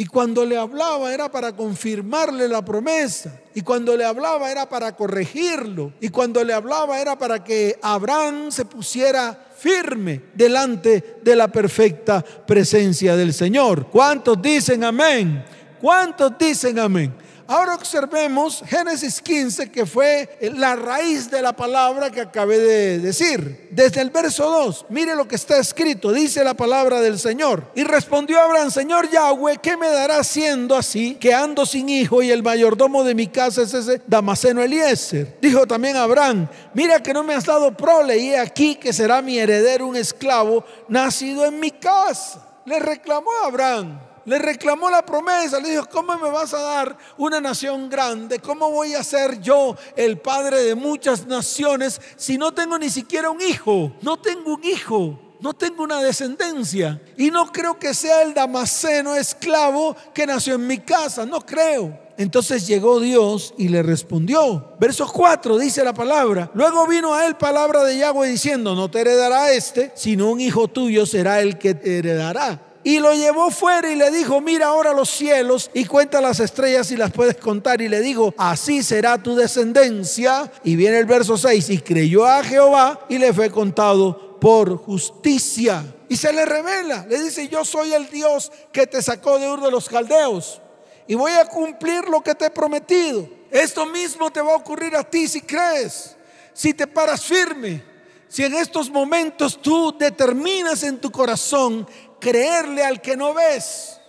Y 0.01 0.07
cuando 0.07 0.45
le 0.45 0.57
hablaba 0.57 1.13
era 1.13 1.29
para 1.29 1.57
confirmarle 1.57 2.47
la 2.47 2.65
promesa. 2.65 3.41
Y 3.53 3.63
cuando 3.63 3.97
le 3.97 4.05
hablaba 4.05 4.49
era 4.49 4.69
para 4.69 4.95
corregirlo. 4.95 5.93
Y 6.01 6.11
cuando 6.11 6.45
le 6.45 6.53
hablaba 6.53 7.01
era 7.01 7.19
para 7.19 7.43
que 7.43 7.77
Abraham 7.83 8.53
se 8.53 8.65
pusiera 8.65 9.37
firme 9.57 10.23
delante 10.35 11.19
de 11.21 11.35
la 11.35 11.49
perfecta 11.49 12.23
presencia 12.23 13.17
del 13.17 13.35
Señor. 13.35 13.89
¿Cuántos 13.89 14.41
dicen 14.41 14.85
amén? 14.85 15.45
¿Cuántos 15.81 16.39
dicen 16.39 16.79
amén? 16.79 17.13
Ahora 17.51 17.77
observemos 17.77 18.63
Génesis 18.67 19.23
15, 19.23 19.71
que 19.71 19.87
fue 19.87 20.37
la 20.55 20.77
raíz 20.77 21.31
de 21.31 21.41
la 21.41 21.55
palabra 21.55 22.11
que 22.11 22.21
acabé 22.21 22.59
de 22.59 22.99
decir. 22.99 23.69
Desde 23.71 24.03
el 24.03 24.11
verso 24.11 24.51
2, 24.51 24.85
mire 24.91 25.17
lo 25.17 25.27
que 25.27 25.37
está 25.37 25.57
escrito, 25.57 26.13
dice 26.13 26.45
la 26.45 26.53
palabra 26.53 27.01
del 27.01 27.19
Señor. 27.19 27.73
Y 27.75 27.85
respondió 27.85 28.39
Abraham, 28.39 28.71
Señor 28.71 29.09
Yahweh, 29.09 29.57
¿qué 29.63 29.79
me 29.79 29.89
dará 29.89 30.23
siendo 30.25 30.77
así, 30.77 31.15
que 31.15 31.33
ando 31.33 31.65
sin 31.65 31.89
hijo 31.89 32.23
y 32.23 32.31
el 32.31 32.43
mayordomo 32.43 33.03
de 33.03 33.15
mi 33.15 33.29
casa 33.29 33.63
es 33.63 33.73
ese 33.73 34.03
Damaseno 34.07 34.63
Eliezer? 34.63 35.39
Dijo 35.41 35.67
también 35.67 35.97
Abraham, 35.97 36.49
mira 36.75 37.03
que 37.03 37.15
no 37.15 37.25
me 37.25 37.33
has 37.33 37.47
dado 37.47 37.75
prole 37.75 38.19
y 38.19 38.35
aquí 38.35 38.75
que 38.75 38.93
será 38.93 39.23
mi 39.23 39.39
heredero 39.39 39.87
un 39.87 39.97
esclavo 39.97 40.67
nacido 40.87 41.47
en 41.47 41.59
mi 41.59 41.71
casa. 41.71 42.47
Le 42.67 42.79
reclamó 42.79 43.31
a 43.43 43.47
Abraham 43.47 44.08
le 44.29 44.39
reclamó 44.39 44.91
la 44.91 45.05
promesa, 45.05 45.59
le 45.59 45.71
dijo, 45.71 45.89
¿cómo 45.91 46.17
me 46.19 46.31
vas 46.31 46.53
a 46.55 46.61
dar 46.61 46.99
una 47.17 47.41
nación 47.41 47.89
grande? 47.89 48.39
¿Cómo 48.39 48.71
voy 48.71 48.95
a 48.95 49.03
ser 49.03 49.41
yo 49.41 49.77
el 49.97 50.19
padre 50.19 50.63
de 50.63 50.75
muchas 50.75 51.27
naciones 51.27 52.01
si 52.17 52.37
no 52.37 52.53
tengo 52.53 52.79
ni 52.79 52.91
siquiera 52.91 53.31
un 53.31 53.41
hijo? 53.41 53.93
No 54.03 54.19
tengo 54.19 54.55
un 54.55 54.65
hijo. 54.65 55.19
No 55.41 55.55
tengo 55.55 55.85
una 55.85 56.03
descendencia 56.03 57.01
y 57.17 57.31
no 57.31 57.53
creo 57.53 57.79
que 57.79 57.95
sea 57.95 58.23
el 58.23 58.35
damaseno 58.35 59.15
esclavo 59.15 59.95
que 60.13 60.27
nació 60.27 60.57
en 60.57 60.67
mi 60.67 60.79
casa, 60.79 61.25
no 61.25 61.41
creo. 61.41 61.97
Entonces 62.17 62.67
llegó 62.67 62.99
Dios 62.99 63.55
y 63.57 63.69
le 63.69 63.85
respondió. 63.85 64.75
Verso 64.81 65.07
4 65.07 65.57
dice 65.59 65.85
la 65.85 65.95
palabra. 65.95 66.51
Luego 66.55 66.89
vino 66.89 67.15
a 67.15 67.25
él 67.25 67.37
palabra 67.37 67.85
de 67.85 67.97
Yahweh 67.97 68.29
diciendo, 68.29 68.75
no 68.75 68.91
te 68.91 69.03
heredará 69.03 69.53
este, 69.53 69.93
sino 69.95 70.29
un 70.33 70.41
hijo 70.41 70.67
tuyo 70.67 71.07
será 71.07 71.41
el 71.41 71.57
que 71.57 71.75
te 71.75 71.99
heredará. 71.99 72.61
Y 72.85 73.01
lo 73.01 73.13
llevó 73.13 73.51
fuera 73.51 73.91
y 73.91 73.97
le 73.97 74.11
dijo, 74.11 74.41
mira 74.41 74.69
ahora 74.69 74.93
los 74.93 75.11
cielos 75.11 75.71
y 75.75 75.85
cuenta 75.85 76.21
las 76.21 76.41
estrellas 76.41 76.91
y 76.91 76.97
las 76.97 77.11
puedes 77.11 77.37
contar. 77.37 77.83
Y 77.83 77.89
le 77.89 78.01
dijo, 78.01 78.33
así 78.39 78.83
será 78.83 79.23
tu 79.23 79.35
descendencia. 79.35 80.51
Y 80.65 80.77
viene 80.77 80.99
el 80.99 81.07
verso 81.07 81.37
6, 81.37 81.71
y 81.71 81.79
creyó 81.79 82.25
a 82.25 82.43
Jehová 82.43 83.01
y 83.09 83.19
le 83.19 83.33
fue 83.33 83.51
contado 83.51 84.39
por 84.41 84.77
justicia. 84.79 85.85
Y 86.09 86.17
se 86.17 86.33
le 86.33 86.47
revela, 86.47 87.05
le 87.09 87.21
dice, 87.21 87.49
yo 87.49 87.65
soy 87.65 87.93
el 87.93 88.09
Dios 88.09 88.51
que 88.73 88.87
te 88.87 89.03
sacó 89.03 89.39
de 89.39 89.51
Ur 89.51 89.61
de 89.61 89.71
los 89.71 89.89
Caldeos. 89.89 90.63
Y 91.07 91.15
voy 91.15 91.33
a 91.33 91.47
cumplir 91.47 92.09
lo 92.09 92.23
que 92.23 92.35
te 92.35 92.47
he 92.47 92.51
prometido. 92.51 93.29
Esto 93.51 93.87
mismo 93.87 94.31
te 94.31 94.41
va 94.41 94.53
a 94.53 94.57
ocurrir 94.57 94.95
a 94.95 95.03
ti 95.03 95.27
si 95.27 95.41
crees, 95.41 96.17
si 96.53 96.75
te 96.75 96.87
paras 96.87 97.25
firme. 97.25 97.83
Si 98.29 98.45
en 98.45 98.55
estos 98.55 98.91
momentos 98.91 99.61
tú 99.61 99.97
determinas 99.99 100.83
en 100.83 100.99
tu 100.99 101.11
corazón 101.11 101.89
creerle 102.21 102.85
al 102.85 103.01
que 103.01 103.17
no 103.17 103.35
ves. 103.35 104.01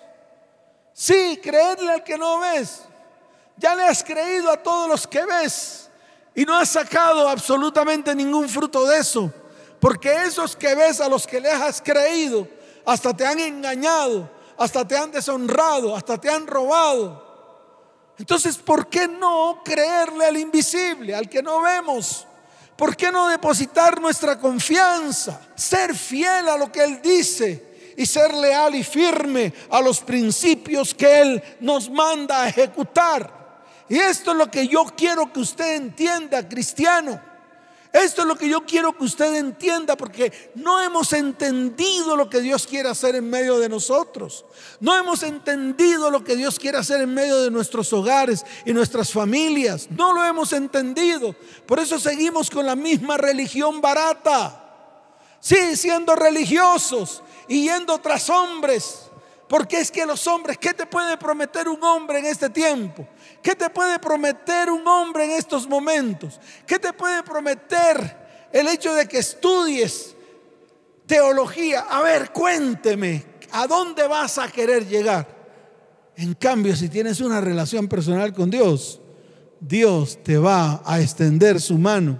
Sí, 0.94 1.40
creerle 1.42 1.92
al 1.92 2.04
que 2.04 2.18
no 2.18 2.40
ves. 2.40 2.82
Ya 3.58 3.76
le 3.76 3.84
has 3.84 4.04
creído 4.04 4.52
a 4.52 4.58
todos 4.58 4.90
los 4.90 5.08
que 5.08 5.26
ves 5.26 5.90
y 6.36 6.46
no 6.46 6.58
has 6.58 6.70
sacado 6.70 7.28
absolutamente 7.28 8.16
ningún 8.16 8.48
fruto 8.48 8.86
de 8.86 9.00
eso. 9.00 9.32
Porque 9.80 10.14
esos 10.24 10.56
que 10.56 10.76
ves 10.76 11.00
a 11.02 11.08
los 11.08 11.26
que 11.26 11.40
le 11.40 11.50
has 11.50 11.82
creído, 11.82 12.48
hasta 12.86 13.16
te 13.16 13.26
han 13.26 13.40
engañado, 13.40 14.30
hasta 14.58 14.86
te 14.88 14.98
han 14.98 15.12
deshonrado, 15.12 15.96
hasta 15.96 16.18
te 16.18 16.30
han 16.30 16.48
robado. 16.48 17.28
Entonces, 18.18 18.58
¿por 18.58 18.90
qué 18.90 19.08
no 19.08 19.62
creerle 19.64 20.26
al 20.26 20.38
invisible, 20.38 21.16
al 21.16 21.30
que 21.30 21.42
no 21.42 21.62
vemos? 21.62 22.28
¿Por 22.76 22.96
qué 22.96 23.12
no 23.12 23.30
depositar 23.30 24.02
nuestra 24.02 24.38
confianza? 24.38 25.40
Ser 25.56 25.96
fiel 25.96 26.50
a 26.50 26.58
lo 26.58 26.70
que 26.72 26.84
Él 26.84 27.02
dice 27.02 27.69
y 28.00 28.06
ser 28.06 28.34
leal 28.34 28.76
y 28.76 28.84
firme 28.86 29.54
a 29.70 29.82
los 29.82 30.00
principios 30.00 30.94
que 30.94 31.20
Él 31.20 31.44
nos 31.60 31.90
manda 31.90 32.44
a 32.44 32.48
ejecutar. 32.48 33.66
Y 33.90 33.98
esto 33.98 34.32
es 34.32 34.38
lo 34.38 34.50
que 34.50 34.70
yo 34.70 34.86
quiero 34.96 35.34
que 35.34 35.42
usted 35.42 35.76
entienda, 35.76 36.48
cristiano. 36.48 37.20
Esto 37.92 38.22
es 38.22 38.28
lo 38.30 38.38
que 38.38 38.48
yo 38.48 38.62
quiero 38.62 38.98
que 38.98 39.04
usted 39.04 39.36
entienda 39.36 39.98
porque 39.98 40.32
no 40.56 40.82
hemos 40.82 41.12
entendido 41.12 42.16
lo 42.16 42.30
que 42.30 42.40
Dios 42.40 42.66
quiere 42.66 42.88
hacer 42.88 43.16
en 43.16 43.30
medio 43.30 43.60
de 43.60 43.68
nosotros. 43.68 44.46
No 44.80 44.96
hemos 44.96 45.22
entendido 45.24 46.10
lo 46.10 46.24
que 46.24 46.38
Dios 46.38 46.58
quiere 46.58 46.78
hacer 46.78 47.02
en 47.02 47.14
medio 47.14 47.42
de 47.42 47.52
nuestros 47.52 47.92
hogares 47.92 48.46
y 48.64 48.72
nuestras 48.72 49.12
familias. 49.12 49.90
No 49.92 50.14
lo 50.14 50.24
hemos 50.24 50.54
entendido. 50.54 51.36
Por 51.66 51.80
eso 51.80 52.00
seguimos 52.00 52.50
con 52.50 52.66
la 52.66 52.78
misma 52.78 53.18
religión 53.18 53.82
barata. 53.82 54.69
Sí, 55.40 55.76
siendo 55.76 56.16
religiosos, 56.16 57.24
y 57.50 57.64
yendo 57.64 57.98
tras 58.00 58.30
hombres. 58.30 59.10
Porque 59.50 59.80
es 59.80 59.90
que 59.90 60.06
los 60.06 60.28
hombres, 60.28 60.60
¿qué 60.60 60.76
te 60.76 60.86
puede 60.86 61.18
prometer 61.18 61.68
un 61.68 61.84
hombre 61.84 62.20
en 62.20 62.26
este 62.28 62.52
tiempo? 62.52 63.08
¿Qué 63.42 63.56
te 63.56 63.70
puede 63.72 63.98
prometer 63.98 64.70
un 64.70 64.88
hombre 64.88 65.26
en 65.26 65.32
estos 65.32 65.68
momentos? 65.68 66.40
¿Qué 66.68 66.78
te 66.78 66.94
puede 66.94 67.24
prometer 67.24 68.48
el 68.54 68.68
hecho 68.68 68.94
de 68.94 69.08
que 69.08 69.18
estudies 69.18 70.16
teología? 71.08 71.82
A 71.90 72.04
ver, 72.04 72.32
cuénteme, 72.32 73.26
¿a 73.52 73.66
dónde 73.66 74.08
vas 74.08 74.38
a 74.38 74.48
querer 74.50 74.88
llegar? 74.88 75.28
En 76.16 76.36
cambio, 76.36 76.76
si 76.76 76.88
tienes 76.88 77.20
una 77.20 77.42
relación 77.42 77.88
personal 77.88 78.32
con 78.34 78.52
Dios, 78.52 79.02
Dios 79.60 80.20
te 80.24 80.38
va 80.38 80.84
a 80.86 81.02
extender 81.02 81.60
su 81.60 81.80
mano, 81.80 82.20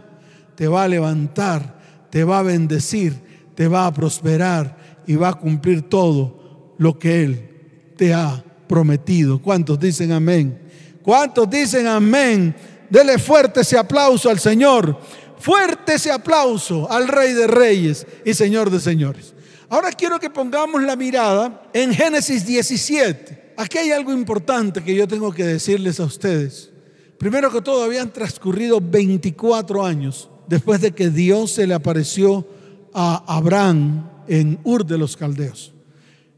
te 0.56 0.68
va 0.68 0.84
a 0.84 0.88
levantar, 0.88 1.79
te 2.10 2.24
va 2.24 2.40
a 2.40 2.44
bendecir, 2.44 3.14
te 3.56 3.68
va 3.68 3.86
a 3.86 3.94
prosperar 3.94 5.02
y 5.06 5.16
va 5.16 5.30
a 5.30 5.34
cumplir 5.34 5.84
todo 5.90 6.76
lo 6.78 6.98
que 6.98 7.24
Él 7.24 7.50
te 7.98 8.14
ha 8.14 8.44
prometido. 8.68 9.42
¿Cuántos 9.42 9.80
dicen 9.80 10.12
amén? 10.12 10.60
¿Cuántos 11.02 11.50
dicen 11.50 11.88
amén? 11.88 12.56
Dele 12.90 13.18
fuerte 13.18 13.62
ese 13.62 13.78
aplauso 13.78 14.30
al 14.30 14.40
Señor. 14.40 15.00
Fuerte 15.40 15.96
ese 15.96 16.12
aplauso 16.12 16.90
al 16.92 17.08
Rey 17.08 17.34
de 17.34 17.48
Reyes 17.48 18.06
y 18.26 18.34
Señor 18.34 18.70
de 18.70 18.80
Señores. 18.80 19.34
Ahora 19.70 19.92
quiero 19.92 20.20
que 20.20 20.30
pongamos 20.30 20.84
la 20.84 20.96
mirada 20.96 21.64
en 21.74 21.94
Génesis 21.94 22.46
17. 22.46 23.54
Aquí 23.56 23.78
hay 23.78 23.92
algo 23.92 24.12
importante 24.12 24.84
que 24.84 24.96
yo 24.96 25.08
tengo 25.08 25.32
que 25.32 25.46
decirles 25.46 26.00
a 26.00 26.06
ustedes. 26.06 26.72
Primero 27.18 27.52
que 27.52 27.62
todo, 27.62 27.84
habían 27.84 28.12
transcurrido 28.12 28.80
24 28.82 29.86
años 29.86 30.30
después 30.50 30.82
de 30.82 30.92
que 30.92 31.10
Dios 31.10 31.52
se 31.52 31.68
le 31.68 31.76
apareció 31.76 32.46
a 32.94 33.24
Abraham 33.38 34.10
en 34.28 34.60
Ur 34.64 34.86
de 34.86 34.98
los 34.98 35.16
Caldeos. 35.16 35.74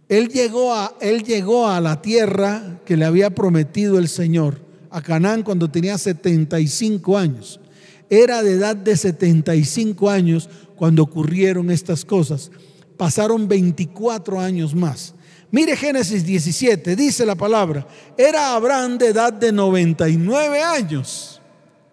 Él 0.10 0.28
llegó, 0.28 0.74
a, 0.74 0.94
él 1.00 1.24
llegó 1.24 1.68
a 1.68 1.80
la 1.80 2.02
tierra 2.02 2.82
que 2.86 2.98
le 2.98 3.06
había 3.06 3.30
prometido 3.30 3.98
el 3.98 4.10
Señor, 4.10 4.60
a 4.90 5.02
Canaán, 5.02 5.44
cuando 5.44 5.72
tenía 5.72 5.98
75 5.98 7.18
años. 7.18 7.62
Era 8.10 8.44
de 8.44 8.52
edad 8.52 8.76
de 8.76 8.98
75 8.98 10.10
años 10.10 10.50
cuando 10.76 11.04
ocurrieron 11.04 11.72
estas 11.72 12.04
cosas. 12.04 12.52
Pasaron 12.98 13.48
24 13.48 14.42
años 14.42 14.76
más. 14.76 15.16
Mire 15.50 15.78
Génesis 15.78 16.26
17, 16.26 16.96
dice 16.98 17.26
la 17.26 17.36
palabra, 17.36 17.88
era 18.18 18.54
Abraham 18.54 18.98
de 18.98 19.08
edad 19.08 19.32
de 19.32 19.52
99 19.54 20.62
años. 20.62 21.41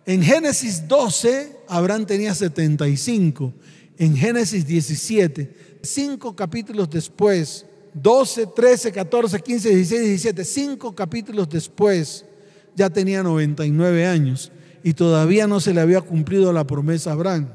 En 0.08 0.22
Génesis 0.22 0.88
12, 0.88 1.54
Abraham 1.68 2.06
tenía 2.06 2.34
75. 2.34 3.52
En 3.98 4.16
Génesis 4.16 4.66
17, 4.66 5.54
cinco 5.82 6.34
capítulos 6.34 6.88
después, 6.88 7.66
12, 7.92 8.46
13, 8.56 8.90
14, 8.90 9.38
15, 9.38 9.68
16, 9.68 10.00
17, 10.00 10.44
cinco 10.46 10.94
capítulos 10.94 11.46
después, 11.50 12.24
ya 12.74 12.88
tenía 12.88 13.22
99 13.22 14.06
años 14.06 14.50
y 14.82 14.94
todavía 14.94 15.46
no 15.46 15.60
se 15.60 15.74
le 15.74 15.82
había 15.82 16.00
cumplido 16.00 16.54
la 16.54 16.66
promesa 16.66 17.10
a 17.10 17.12
Abraham. 17.12 17.50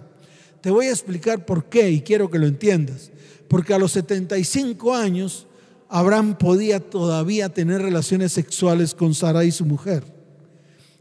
Te 0.61 0.69
voy 0.69 0.85
a 0.85 0.91
explicar 0.91 1.47
por 1.47 1.65
qué 1.65 1.89
y 1.89 2.01
quiero 2.01 2.29
que 2.29 2.37
lo 2.37 2.45
entiendas. 2.45 3.09
Porque 3.47 3.73
a 3.73 3.79
los 3.79 3.93
75 3.93 4.93
años, 4.93 5.47
Abraham 5.89 6.37
podía 6.37 6.79
todavía 6.79 7.49
tener 7.49 7.81
relaciones 7.81 8.31
sexuales 8.31 8.93
con 8.93 9.15
Sara 9.15 9.43
y 9.43 9.51
su 9.51 9.65
mujer 9.65 10.12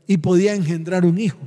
y 0.06 0.18
podía 0.18 0.54
engendrar 0.54 1.04
un 1.04 1.18
hijo 1.18 1.40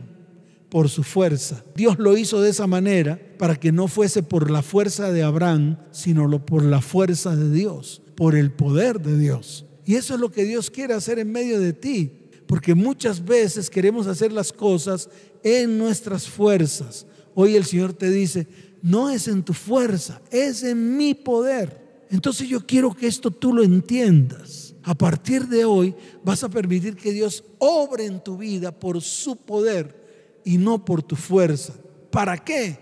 por 0.69 0.89
su 0.89 1.03
fuerza. 1.03 1.63
Dios 1.75 1.99
lo 1.99 2.17
hizo 2.17 2.41
de 2.41 2.49
esa 2.49 2.67
manera 2.67 3.19
para 3.37 3.55
que 3.55 3.71
no 3.71 3.87
fuese 3.87 4.23
por 4.23 4.51
la 4.51 4.61
fuerza 4.61 5.11
de 5.11 5.23
Abraham, 5.23 5.77
sino 5.91 6.45
por 6.45 6.63
la 6.63 6.81
fuerza 6.81 7.35
de 7.35 7.49
Dios, 7.51 8.01
por 8.15 8.35
el 8.35 8.51
poder 8.51 9.01
de 9.01 9.17
Dios. 9.17 9.65
Y 9.85 9.95
eso 9.95 10.15
es 10.15 10.19
lo 10.19 10.31
que 10.31 10.43
Dios 10.43 10.71
quiere 10.71 10.93
hacer 10.93 11.19
en 11.19 11.31
medio 11.31 11.59
de 11.59 11.73
ti, 11.73 12.11
porque 12.47 12.73
muchas 12.73 13.23
veces 13.23 13.69
queremos 13.69 14.07
hacer 14.07 14.31
las 14.31 14.51
cosas 14.51 15.09
en 15.43 15.77
nuestras 15.77 16.27
fuerzas. 16.27 17.05
Hoy 17.35 17.55
el 17.55 17.65
Señor 17.65 17.93
te 17.93 18.09
dice, 18.09 18.47
no 18.81 19.09
es 19.09 19.27
en 19.27 19.43
tu 19.43 19.53
fuerza, 19.53 20.21
es 20.31 20.63
en 20.63 20.97
mi 20.97 21.13
poder. 21.13 22.05
Entonces 22.09 22.47
yo 22.47 22.65
quiero 22.65 22.93
que 22.93 23.07
esto 23.07 23.29
tú 23.31 23.53
lo 23.53 23.63
entiendas. 23.63 24.64
A 24.85 24.93
partir 24.93 25.47
de 25.47 25.65
hoy 25.65 25.95
vas 26.23 26.43
a 26.43 26.49
permitir 26.49 26.95
que 26.95 27.11
Dios 27.11 27.43
obre 27.57 28.05
en 28.05 28.23
tu 28.23 28.37
vida 28.37 28.71
por 28.71 29.01
su 29.01 29.35
poder 29.35 30.39
y 30.45 30.59
no 30.59 30.85
por 30.85 31.01
tu 31.01 31.15
fuerza. 31.15 31.73
¿Para 32.11 32.37
qué? 32.37 32.77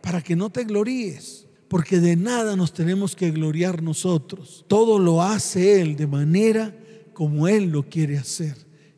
Para 0.00 0.22
que 0.22 0.36
no 0.36 0.50
te 0.50 0.62
gloríes. 0.62 1.46
Porque 1.66 1.98
de 1.98 2.14
nada 2.14 2.54
nos 2.54 2.72
tenemos 2.72 3.16
que 3.16 3.32
gloriar 3.32 3.82
nosotros. 3.82 4.64
Todo 4.68 5.00
lo 5.00 5.20
hace 5.20 5.80
Él 5.80 5.96
de 5.96 6.06
manera 6.06 6.72
como 7.12 7.48
Él 7.48 7.64
lo 7.64 7.82
quiere 7.82 8.16
hacer. 8.16 8.54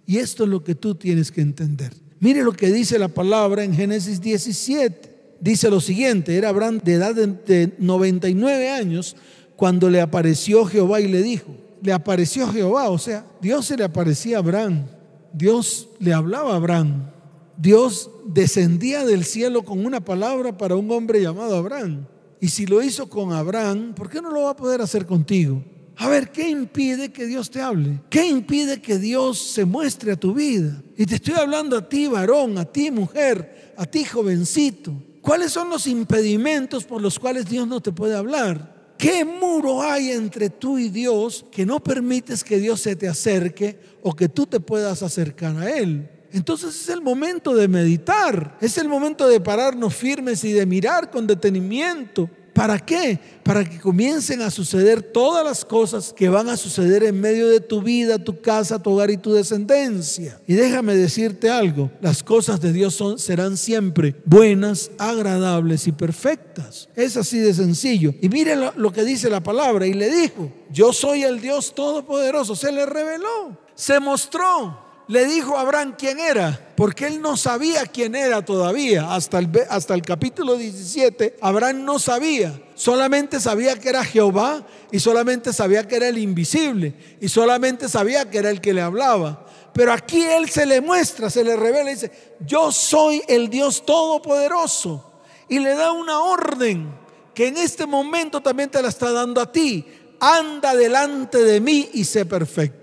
Y 0.07 0.19
esto 0.19 0.45
es 0.45 0.50
lo 0.50 0.62
que 0.62 0.75
tú 0.75 0.95
tienes 0.95 1.33
que 1.33 1.40
entender. 1.40 1.95
Mire 2.21 2.45
lo 2.45 2.52
que 2.52 2.71
dice 2.71 2.99
la 2.99 3.09
palabra 3.09 3.64
en 3.64 3.75
Génesis 3.75 4.21
17. 4.21 5.38
Dice 5.40 5.71
lo 5.71 5.81
siguiente, 5.81 6.37
era 6.37 6.50
Abraham 6.50 6.79
de 6.85 6.93
edad 6.93 7.14
de 7.14 7.73
99 7.79 8.69
años 8.69 9.17
cuando 9.57 9.88
le 9.88 10.02
apareció 10.02 10.67
Jehová 10.67 11.00
y 11.00 11.09
le 11.09 11.23
dijo, 11.23 11.57
le 11.82 11.92
apareció 11.92 12.49
Jehová, 12.49 12.88
o 12.88 12.99
sea, 12.99 13.25
Dios 13.40 13.66
se 13.66 13.76
le 13.76 13.84
aparecía 13.84 14.37
a 14.37 14.40
Abraham, 14.40 14.87
Dios 15.32 15.88
le 15.99 16.12
hablaba 16.12 16.52
a 16.52 16.56
Abraham, 16.56 17.10
Dios 17.56 18.10
descendía 18.26 19.04
del 19.04 19.25
cielo 19.25 19.64
con 19.64 19.84
una 19.84 20.00
palabra 20.00 20.56
para 20.56 20.76
un 20.76 20.90
hombre 20.90 21.20
llamado 21.20 21.56
Abraham. 21.56 22.06
Y 22.40 22.49
si 22.49 22.66
lo 22.66 22.82
hizo 22.82 23.08
con 23.08 23.32
Abraham, 23.32 23.94
¿por 23.94 24.08
qué 24.08 24.22
no 24.22 24.30
lo 24.30 24.42
va 24.44 24.50
a 24.50 24.56
poder 24.56 24.80
hacer 24.80 25.04
contigo? 25.04 25.62
A 25.96 26.08
ver, 26.08 26.30
¿qué 26.30 26.49
impide 26.49 27.12
que 27.12 27.26
Dios 27.26 27.50
te 27.50 27.60
hable? 27.60 28.00
¿Qué 28.08 28.26
impide 28.26 28.80
que 28.80 28.99
Dios 28.99 29.38
se 29.38 29.66
muestre 29.66 30.12
a 30.12 30.16
tu 30.16 30.32
vida? 30.32 30.82
Y 30.96 31.04
te 31.04 31.16
estoy 31.16 31.34
hablando 31.34 31.76
a 31.76 31.87
ti, 31.87 32.06
varón, 32.06 32.56
a 32.56 32.64
ti, 32.64 32.90
mujer, 32.90 33.75
a 33.76 33.84
ti, 33.84 34.04
jovencito. 34.04 34.94
¿Cuáles 35.20 35.52
son 35.52 35.68
los 35.68 35.87
impedimentos 35.87 36.84
por 36.84 37.02
los 37.02 37.18
cuales 37.18 37.44
Dios 37.46 37.68
no 37.68 37.82
te 37.82 37.92
puede 37.92 38.16
hablar? 38.16 38.79
¿Qué 39.00 39.25
muro 39.25 39.80
hay 39.80 40.11
entre 40.11 40.50
tú 40.50 40.76
y 40.78 40.90
Dios 40.90 41.47
que 41.50 41.64
no 41.64 41.83
permites 41.83 42.45
que 42.45 42.59
Dios 42.59 42.83
se 42.83 42.97
te 42.97 43.09
acerque 43.09 43.78
o 44.02 44.14
que 44.14 44.28
tú 44.28 44.45
te 44.45 44.61
puedas 44.61 45.02
acercar 45.02 45.57
a 45.57 45.71
Él? 45.71 46.07
Entonces 46.33 46.78
es 46.78 46.90
el 46.90 47.00
momento 47.00 47.54
de 47.54 47.66
meditar, 47.66 48.59
es 48.61 48.76
el 48.76 48.88
momento 48.88 49.26
de 49.26 49.40
pararnos 49.40 49.95
firmes 49.95 50.45
y 50.45 50.52
de 50.52 50.66
mirar 50.66 51.11
con 51.11 51.26
detenimiento. 51.26 52.28
¿Para 52.61 52.79
qué? 52.79 53.19
Para 53.43 53.64
que 53.64 53.81
comiencen 53.81 54.43
a 54.43 54.50
suceder 54.50 55.00
todas 55.00 55.43
las 55.43 55.64
cosas 55.64 56.12
que 56.14 56.29
van 56.29 56.50
a 56.50 56.59
suceder 56.59 57.02
en 57.05 57.19
medio 57.19 57.49
de 57.49 57.59
tu 57.59 57.81
vida, 57.81 58.19
tu 58.19 58.43
casa, 58.43 58.83
tu 58.83 58.90
hogar 58.90 59.11
y 59.11 59.17
tu 59.17 59.33
descendencia. 59.33 60.38
Y 60.47 60.52
déjame 60.52 60.95
decirte 60.95 61.49
algo, 61.49 61.90
las 62.02 62.23
cosas 62.23 62.61
de 62.61 62.75
Dios 62.75 62.95
son, 62.95 63.19
serán 63.19 63.57
siempre 63.57 64.14
buenas, 64.26 64.90
agradables 64.99 65.87
y 65.87 65.93
perfectas. 65.93 66.90
Es 66.95 67.17
así 67.17 67.38
de 67.38 67.55
sencillo. 67.55 68.12
Y 68.21 68.29
mire 68.29 68.55
lo, 68.57 68.75
lo 68.76 68.93
que 68.93 69.05
dice 69.05 69.31
la 69.31 69.43
palabra. 69.43 69.87
Y 69.87 69.95
le 69.95 70.11
dijo, 70.14 70.52
yo 70.71 70.93
soy 70.93 71.23
el 71.23 71.40
Dios 71.40 71.75
Todopoderoso. 71.75 72.55
Se 72.55 72.71
le 72.71 72.85
reveló, 72.85 73.57
se 73.75 73.99
mostró 74.00 74.89
le 75.11 75.26
dijo 75.26 75.57
a 75.57 75.62
Abraham 75.62 75.97
quién 75.99 76.21
era, 76.21 76.73
porque 76.76 77.09
él 77.09 77.21
no 77.21 77.37
sabía 77.37 77.85
quién 77.85 78.14
era 78.14 78.45
todavía. 78.45 79.12
Hasta 79.12 79.40
el, 79.40 79.51
hasta 79.68 79.94
el 79.94 80.03
capítulo 80.03 80.57
17, 80.57 81.37
Abraham 81.40 81.85
no 81.85 81.99
sabía. 81.99 82.62
Solamente 82.77 83.40
sabía 83.40 83.77
que 83.77 83.88
era 83.88 84.05
Jehová 84.05 84.64
y 84.92 85.01
solamente 85.01 85.53
sabía 85.53 85.88
que 85.88 85.96
era 85.96 86.07
el 86.07 86.16
invisible 86.16 86.94
y 87.20 87.29
solamente 87.29 87.88
sabía 87.88 88.31
que 88.31 88.38
era 88.38 88.51
el 88.51 88.61
que 88.61 88.73
le 88.73 88.83
hablaba. 88.83 89.46
Pero 89.73 89.92
aquí 89.92 90.23
él 90.23 90.49
se 90.49 90.64
le 90.64 90.81
muestra, 90.81 91.29
se 91.29 91.42
le 91.42 91.57
revela 91.57 91.90
y 91.90 91.94
dice, 91.94 92.37
yo 92.46 92.70
soy 92.70 93.20
el 93.27 93.51
Dios 93.51 93.85
Todopoderoso. 93.85 95.12
Y 95.49 95.59
le 95.59 95.75
da 95.75 95.90
una 95.90 96.20
orden 96.20 96.88
que 97.35 97.49
en 97.49 97.57
este 97.57 97.85
momento 97.85 98.40
también 98.40 98.70
te 98.70 98.81
la 98.81 98.88
está 98.88 99.11
dando 99.11 99.40
a 99.40 99.51
ti. 99.51 99.85
Anda 100.20 100.77
delante 100.77 101.38
de 101.38 101.61
mí 101.61 101.90
y 101.94 102.05
sé 102.05 102.27
perfecto. 102.27 102.80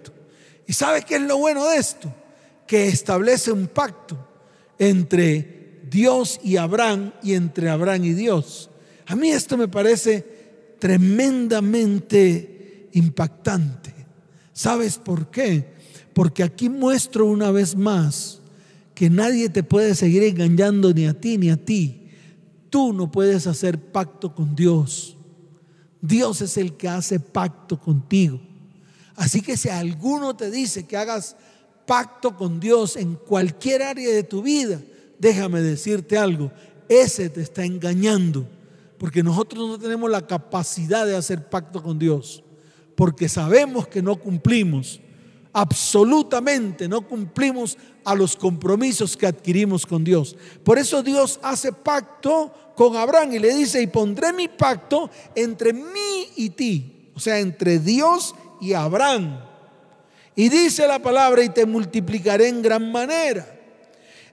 ¿Y 0.67 0.73
sabe 0.73 1.03
qué 1.03 1.15
es 1.15 1.21
lo 1.21 1.37
bueno 1.37 1.65
de 1.65 1.77
esto? 1.77 2.13
Que 2.67 2.89
establece 2.89 3.51
un 3.51 3.67
pacto 3.67 4.17
entre 4.77 5.79
Dios 5.89 6.39
y 6.43 6.57
Abraham 6.57 7.13
y 7.23 7.33
entre 7.33 7.69
Abraham 7.69 8.03
y 8.03 8.13
Dios. 8.13 8.69
A 9.05 9.15
mí 9.15 9.31
esto 9.31 9.57
me 9.57 9.69
parece 9.69 10.75
tremendamente 10.79 12.89
impactante. 12.93 13.93
¿Sabes 14.51 14.97
por 14.97 15.31
qué? 15.31 15.73
Porque 16.13 16.43
aquí 16.43 16.67
muestro 16.67 17.25
una 17.25 17.51
vez 17.51 17.75
más 17.75 18.41
que 18.93 19.09
nadie 19.09 19.49
te 19.49 19.63
puede 19.63 19.95
seguir 19.95 20.23
engañando 20.23 20.93
ni 20.93 21.05
a 21.05 21.13
ti 21.13 21.37
ni 21.37 21.49
a 21.49 21.57
ti. 21.57 22.09
Tú 22.69 22.91
no 22.91 23.11
puedes 23.11 23.47
hacer 23.47 23.79
pacto 23.79 24.35
con 24.35 24.55
Dios. 24.55 25.15
Dios 26.01 26.41
es 26.41 26.57
el 26.57 26.75
que 26.75 26.89
hace 26.89 27.19
pacto 27.19 27.79
contigo. 27.79 28.41
Así 29.17 29.41
que 29.41 29.57
si 29.57 29.67
alguno 29.67 30.35
te 30.35 30.49
dice 30.51 30.85
que 30.85 30.95
hagas 30.95 31.35
pacto 31.87 32.37
con 32.37 32.59
Dios 32.59 32.95
en 32.95 33.15
cualquier 33.15 33.81
área 33.81 34.13
de 34.13 34.23
tu 34.23 34.43
vida, 34.43 34.79
déjame 35.17 35.61
decirte 35.61 36.17
algo, 36.17 36.51
ese 36.87 37.29
te 37.29 37.41
está 37.41 37.65
engañando, 37.65 38.47
porque 38.99 39.23
nosotros 39.23 39.67
no 39.67 39.79
tenemos 39.79 40.09
la 40.09 40.25
capacidad 40.25 41.05
de 41.05 41.15
hacer 41.15 41.49
pacto 41.49 41.81
con 41.81 41.97
Dios, 41.97 42.43
porque 42.95 43.27
sabemos 43.27 43.87
que 43.87 44.03
no 44.03 44.17
cumplimos, 44.17 45.01
absolutamente 45.51 46.87
no 46.87 47.01
cumplimos 47.01 47.75
a 48.05 48.13
los 48.13 48.35
compromisos 48.35 49.17
que 49.17 49.25
adquirimos 49.25 49.83
con 49.87 50.03
Dios. 50.03 50.35
Por 50.63 50.77
eso 50.77 51.01
Dios 51.01 51.39
hace 51.41 51.73
pacto 51.73 52.53
con 52.75 52.95
Abraham 52.95 53.33
y 53.33 53.39
le 53.39 53.55
dice, 53.55 53.81
y 53.81 53.87
pondré 53.87 54.31
mi 54.31 54.47
pacto 54.47 55.09
entre 55.33 55.73
mí 55.73 56.27
y 56.35 56.51
ti, 56.51 57.09
o 57.15 57.19
sea, 57.19 57.39
entre 57.39 57.79
Dios 57.79 58.35
y 58.45 58.46
y 58.61 58.73
Abraham. 58.73 59.39
Y 60.35 60.49
dice 60.49 60.87
la 60.87 60.99
palabra, 60.99 61.43
y 61.43 61.49
te 61.49 61.65
multiplicaré 61.65 62.47
en 62.47 62.61
gran 62.61 62.91
manera. 62.91 63.57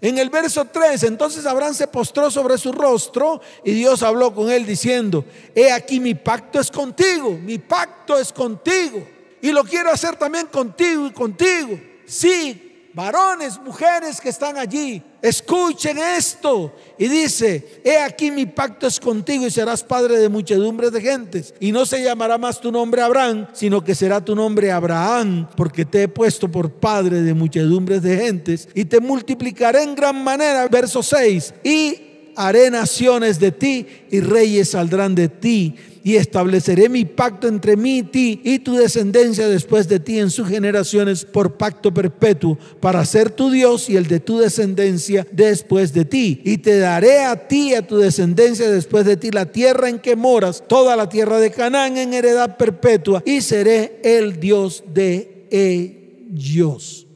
En 0.00 0.18
el 0.18 0.28
verso 0.28 0.66
3, 0.66 1.04
entonces 1.04 1.46
Abraham 1.46 1.72
se 1.72 1.87
postró 1.87 2.30
sobre 2.30 2.58
su 2.58 2.72
rostro 2.72 3.40
y 3.64 3.72
Dios 3.72 4.02
habló 4.02 4.34
con 4.34 4.50
él 4.50 4.66
diciendo, 4.66 5.24
he 5.54 5.72
aquí 5.72 5.98
mi 5.98 6.14
pacto 6.14 6.60
es 6.60 6.70
contigo, 6.70 7.30
mi 7.30 7.56
pacto 7.56 8.18
es 8.18 8.30
contigo. 8.30 9.06
Y 9.40 9.50
lo 9.50 9.64
quiero 9.64 9.90
hacer 9.90 10.16
también 10.16 10.46
contigo 10.48 11.06
y 11.06 11.10
contigo. 11.10 11.80
Sí, 12.06 12.90
varones, 12.92 13.58
mujeres 13.58 14.20
que 14.20 14.28
están 14.28 14.58
allí, 14.58 15.02
escuchen 15.24 15.96
esto. 15.98 16.70
Y 16.98 17.08
dice, 17.08 17.80
he 17.82 17.96
aquí 17.96 18.30
mi 18.30 18.44
pacto 18.44 18.87
es 18.87 19.00
contigo 19.00 19.46
y 19.46 19.50
serás 19.50 19.82
padre 19.82 20.18
de 20.18 20.28
muchedumbres 20.28 20.92
de 20.92 21.00
gentes. 21.00 21.54
Y 21.58 21.72
no 21.72 21.87
se 21.87 22.04
llamará 22.04 22.37
más 22.37 22.60
tu 22.60 22.70
nombre 22.70 23.00
Abraham, 23.00 23.48
sino 23.54 23.82
que 23.82 23.94
será 23.94 24.22
tu 24.22 24.37
nombre 24.37 24.70
Abraham, 24.70 25.48
porque 25.56 25.87
te 25.87 26.02
he 26.02 26.08
puesto 26.08 26.50
por 26.50 26.70
padre 26.70 27.22
de 27.22 27.32
muchedumbres 27.32 28.02
de 28.02 28.18
gentes. 28.18 28.68
Y 28.74 28.84
te 28.84 29.00
multiplicaré 29.00 29.82
en 29.82 29.94
gran 29.94 30.22
manera, 30.22 30.68
verso 30.68 31.02
6, 31.02 31.54
y 31.64 32.03
haré 32.36 32.70
naciones 32.70 33.38
de 33.38 33.52
ti 33.52 33.86
y 34.10 34.20
reyes 34.20 34.70
saldrán 34.70 35.14
de 35.14 35.28
ti 35.28 35.74
y 36.04 36.16
estableceré 36.16 36.90
mi 36.90 37.06
pacto 37.06 37.48
entre 37.48 37.76
mí 37.76 37.98
y 37.98 38.02
ti 38.02 38.40
y 38.44 38.58
tu 38.58 38.74
descendencia 38.74 39.48
después 39.48 39.88
de 39.88 39.98
ti 39.98 40.18
en 40.18 40.30
sus 40.30 40.46
generaciones 40.46 41.24
por 41.24 41.56
pacto 41.56 41.94
perpetuo 41.94 42.58
para 42.78 43.04
ser 43.06 43.30
tu 43.30 43.50
Dios 43.50 43.88
y 43.88 43.96
el 43.96 44.06
de 44.06 44.20
tu 44.20 44.38
descendencia 44.38 45.26
después 45.32 45.94
de 45.94 46.04
ti. 46.04 46.42
Y 46.44 46.58
te 46.58 46.78
daré 46.78 47.20
a 47.20 47.48
ti 47.48 47.70
y 47.70 47.74
a 47.74 47.86
tu 47.86 47.96
descendencia 47.96 48.70
después 48.70 49.06
de 49.06 49.16
ti 49.16 49.30
la 49.30 49.46
tierra 49.46 49.88
en 49.88 49.98
que 49.98 50.14
moras, 50.14 50.62
toda 50.68 50.94
la 50.94 51.08
tierra 51.08 51.40
de 51.40 51.50
Canaán 51.50 51.96
en 51.96 52.12
heredad 52.12 52.58
perpetua 52.58 53.22
y 53.24 53.40
seré 53.40 54.00
el 54.04 54.38
Dios 54.38 54.84
de 54.92 55.46
ellos. 55.50 57.06